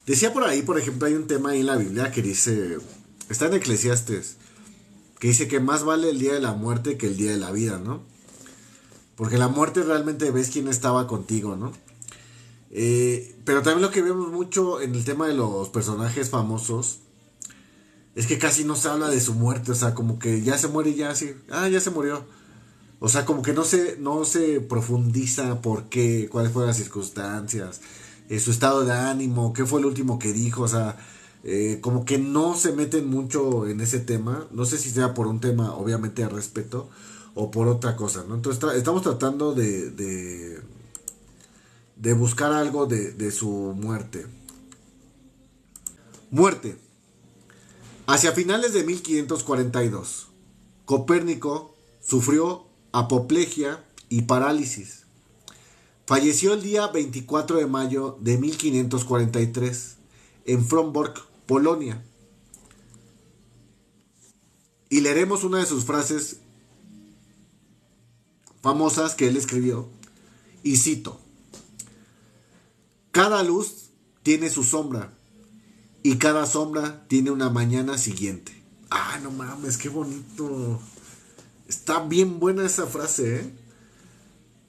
Decía 0.06 0.32
por 0.32 0.44
ahí, 0.44 0.62
por 0.62 0.78
ejemplo, 0.78 1.08
hay 1.08 1.16
un 1.16 1.26
tema 1.26 1.50
ahí 1.50 1.62
en 1.62 1.66
la 1.66 1.78
Biblia 1.78 2.12
que 2.12 2.22
dice, 2.22 2.78
está 3.28 3.48
en 3.48 3.56
Eclesiastes, 3.56 4.38
que 5.20 5.30
dice 5.30 5.48
que 5.48 5.60
más 5.60 5.84
vale 5.84 6.12
el 6.12 6.20
día 6.20 6.34
de 6.34 6.42
la 6.42 6.54
muerte 6.54 6.98
que 6.98 7.08
el 7.08 7.18
día 7.18 7.32
de 7.32 7.38
la 7.38 7.52
vida, 7.52 7.80
¿no? 7.80 8.04
Porque 9.16 9.40
la 9.40 9.48
muerte 9.48 9.82
realmente 9.82 10.30
ves 10.30 10.52
quién 10.52 10.68
estaba 10.68 11.08
contigo, 11.08 11.56
¿no? 11.56 11.72
Eh, 12.70 13.36
pero 13.46 13.64
también 13.64 13.82
lo 13.82 13.92
que 13.92 14.02
vemos 14.02 14.28
mucho 14.28 14.82
en 14.82 14.94
el 14.94 15.06
tema 15.06 15.28
de 15.28 15.34
los 15.34 15.70
personajes 15.70 16.30
famosos 16.30 17.00
es 18.16 18.28
que 18.28 18.38
casi 18.40 18.64
no 18.64 18.76
se 18.76 18.88
habla 18.88 19.10
de 19.10 19.20
su 19.20 19.34
muerte, 19.34 19.72
o 19.74 19.76
sea, 19.76 19.94
como 19.94 20.18
que 20.20 20.42
ya 20.42 20.58
se 20.58 20.70
muere 20.70 20.92
y 20.92 20.96
ya 20.96 21.12
así, 21.12 21.34
ah, 21.52 21.68
ya 21.68 21.80
se 21.80 21.92
murió. 21.92 22.26
O 23.00 23.10
sea, 23.10 23.26
como 23.26 23.42
que 23.42 23.54
no 23.54 23.66
se, 23.66 23.98
no 24.00 24.24
se 24.26 24.62
profundiza 24.62 25.62
por 25.62 25.90
qué, 25.90 26.30
cuáles 26.32 26.52
fueron 26.52 26.70
las 26.70 26.78
circunstancias, 26.78 27.82
eh, 28.30 28.40
su 28.40 28.52
estado 28.52 28.86
de 28.86 28.94
ánimo, 28.94 29.54
qué 29.54 29.66
fue 29.66 29.80
el 29.82 29.86
último 29.86 30.18
que 30.18 30.34
dijo, 30.34 30.64
o 30.64 30.68
sea, 30.68 30.98
eh, 31.48 31.78
como 31.80 32.06
que 32.06 32.18
no 32.18 32.56
se 32.56 32.72
meten 32.72 33.08
mucho 33.08 33.68
en 33.68 33.80
ese 33.80 34.00
tema. 34.00 34.48
No 34.52 34.66
sé 34.66 34.80
si 34.80 34.90
sea 34.90 35.14
por 35.14 35.28
un 35.28 35.40
tema, 35.40 35.76
obviamente, 35.76 36.24
de 36.24 36.30
respeto 36.30 36.90
o 37.36 37.52
por 37.52 37.68
otra 37.68 37.96
cosa, 37.96 38.24
¿no? 38.28 38.34
Entonces 38.36 38.64
estamos 38.76 39.04
tratando 39.04 39.54
de, 39.54 39.92
de, 39.92 40.60
de 41.98 42.14
buscar 42.14 42.52
algo 42.52 42.88
de, 42.88 43.12
de 43.12 43.30
su 43.32 43.50
muerte. 43.50 44.26
Muerte. 46.32 46.85
Hacia 48.08 48.34
finales 48.34 48.74
de 48.74 48.84
1542, 48.84 50.28
Copérnico 50.86 51.76
sufrió 52.02 52.68
apoplejía 52.92 53.84
y 54.10 54.24
parálisis. 54.24 55.06
Falleció 56.06 56.54
el 56.54 56.62
día 56.62 56.86
24 56.86 57.58
de 57.58 57.66
mayo 57.66 58.20
de 58.22 58.38
1543 58.38 59.98
en 60.46 60.64
Fromborg, 60.64 61.16
Polonia. 61.48 62.06
Y 64.90 65.02
leeremos 65.02 65.44
una 65.44 65.58
de 65.58 65.66
sus 65.66 65.84
frases 65.84 66.38
famosas 68.62 69.16
que 69.16 69.28
él 69.28 69.36
escribió. 69.36 69.90
Y 70.62 70.78
cito, 70.78 71.20
Cada 73.10 73.42
luz 73.42 73.90
tiene 74.22 74.52
su 74.52 74.64
sombra 74.64 75.15
y 76.06 76.18
cada 76.20 76.46
sombra 76.46 77.08
tiene 77.08 77.32
una 77.32 77.50
mañana 77.50 77.98
siguiente. 77.98 78.54
Ah, 78.92 79.18
no 79.24 79.32
mames, 79.32 79.76
qué 79.80 79.90
bonito. 79.90 80.80
Está 81.68 82.04
bien 82.04 82.40
buena 82.40 82.64
esa 82.64 82.86
frase, 82.86 83.38
¿eh? 83.38 83.54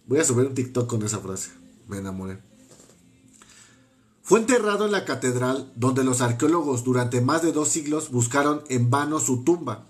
Voy 0.06 0.18
a 0.18 0.24
subir 0.24 0.46
un 0.46 0.54
TikTok 0.54 0.88
con 0.88 1.02
esa 1.02 1.18
frase. 1.18 1.50
Me 1.88 1.98
enamoré. 1.98 2.38
Fue 4.22 4.40
enterrado 4.40 4.86
en 4.86 4.92
la 4.92 5.04
catedral 5.04 5.70
donde 5.76 6.04
los 6.04 6.22
arqueólogos 6.22 6.84
durante 6.84 7.20
más 7.20 7.42
de 7.42 7.52
dos 7.52 7.68
siglos 7.68 8.10
buscaron 8.10 8.62
en 8.70 8.88
vano 8.88 9.20
su 9.20 9.44
tumba, 9.44 9.84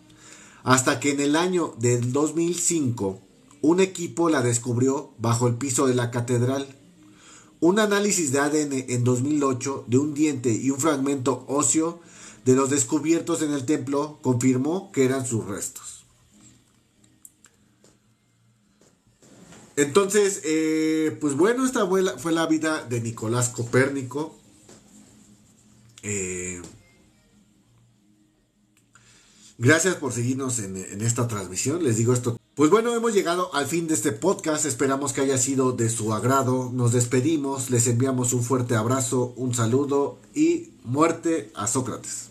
hasta 0.64 0.98
que 0.98 1.12
en 1.12 1.20
el 1.20 1.36
año 1.36 1.76
del 1.78 2.12
2005 2.12 3.20
un 3.62 3.78
equipo 3.78 4.30
la 4.30 4.42
descubrió 4.42 5.14
bajo 5.18 5.46
el 5.46 5.54
piso 5.54 5.86
de 5.86 5.94
la 5.94 6.10
catedral. 6.10 6.66
Un 7.66 7.80
análisis 7.80 8.30
de 8.30 8.38
ADN 8.38 8.84
en 8.90 9.02
2008 9.02 9.86
de 9.88 9.98
un 9.98 10.14
diente 10.14 10.52
y 10.52 10.70
un 10.70 10.78
fragmento 10.78 11.44
óseo 11.48 12.00
de 12.44 12.54
los 12.54 12.70
descubiertos 12.70 13.42
en 13.42 13.50
el 13.50 13.66
templo 13.66 14.20
confirmó 14.22 14.92
que 14.92 15.04
eran 15.04 15.26
sus 15.26 15.44
restos. 15.44 16.04
Entonces, 19.74 20.42
eh, 20.44 21.18
pues 21.20 21.34
bueno, 21.34 21.66
esta 21.66 21.88
fue 21.88 22.32
la, 22.32 22.46
vida 22.46 22.84
de 22.84 23.00
Nicolás 23.00 23.48
Copérnico. 23.48 24.38
Eh, 26.04 26.62
gracias 29.58 29.96
por 29.96 30.12
seguirnos 30.12 30.60
en, 30.60 30.76
en, 30.76 31.00
esta 31.00 31.26
transmisión. 31.26 31.82
Les 31.82 31.96
digo 31.96 32.12
esto. 32.12 32.38
Pues 32.56 32.70
bueno, 32.70 32.94
hemos 32.94 33.12
llegado 33.12 33.54
al 33.54 33.66
fin 33.66 33.86
de 33.86 33.92
este 33.92 34.12
podcast. 34.12 34.64
Esperamos 34.64 35.12
que 35.12 35.20
haya 35.20 35.36
sido 35.36 35.72
de 35.72 35.90
su 35.90 36.14
agrado. 36.14 36.70
Nos 36.72 36.92
despedimos. 36.92 37.68
Les 37.68 37.86
enviamos 37.86 38.32
un 38.32 38.42
fuerte 38.42 38.74
abrazo, 38.74 39.34
un 39.36 39.52
saludo 39.52 40.16
y 40.34 40.70
muerte 40.82 41.50
a 41.54 41.66
Sócrates. 41.66 42.30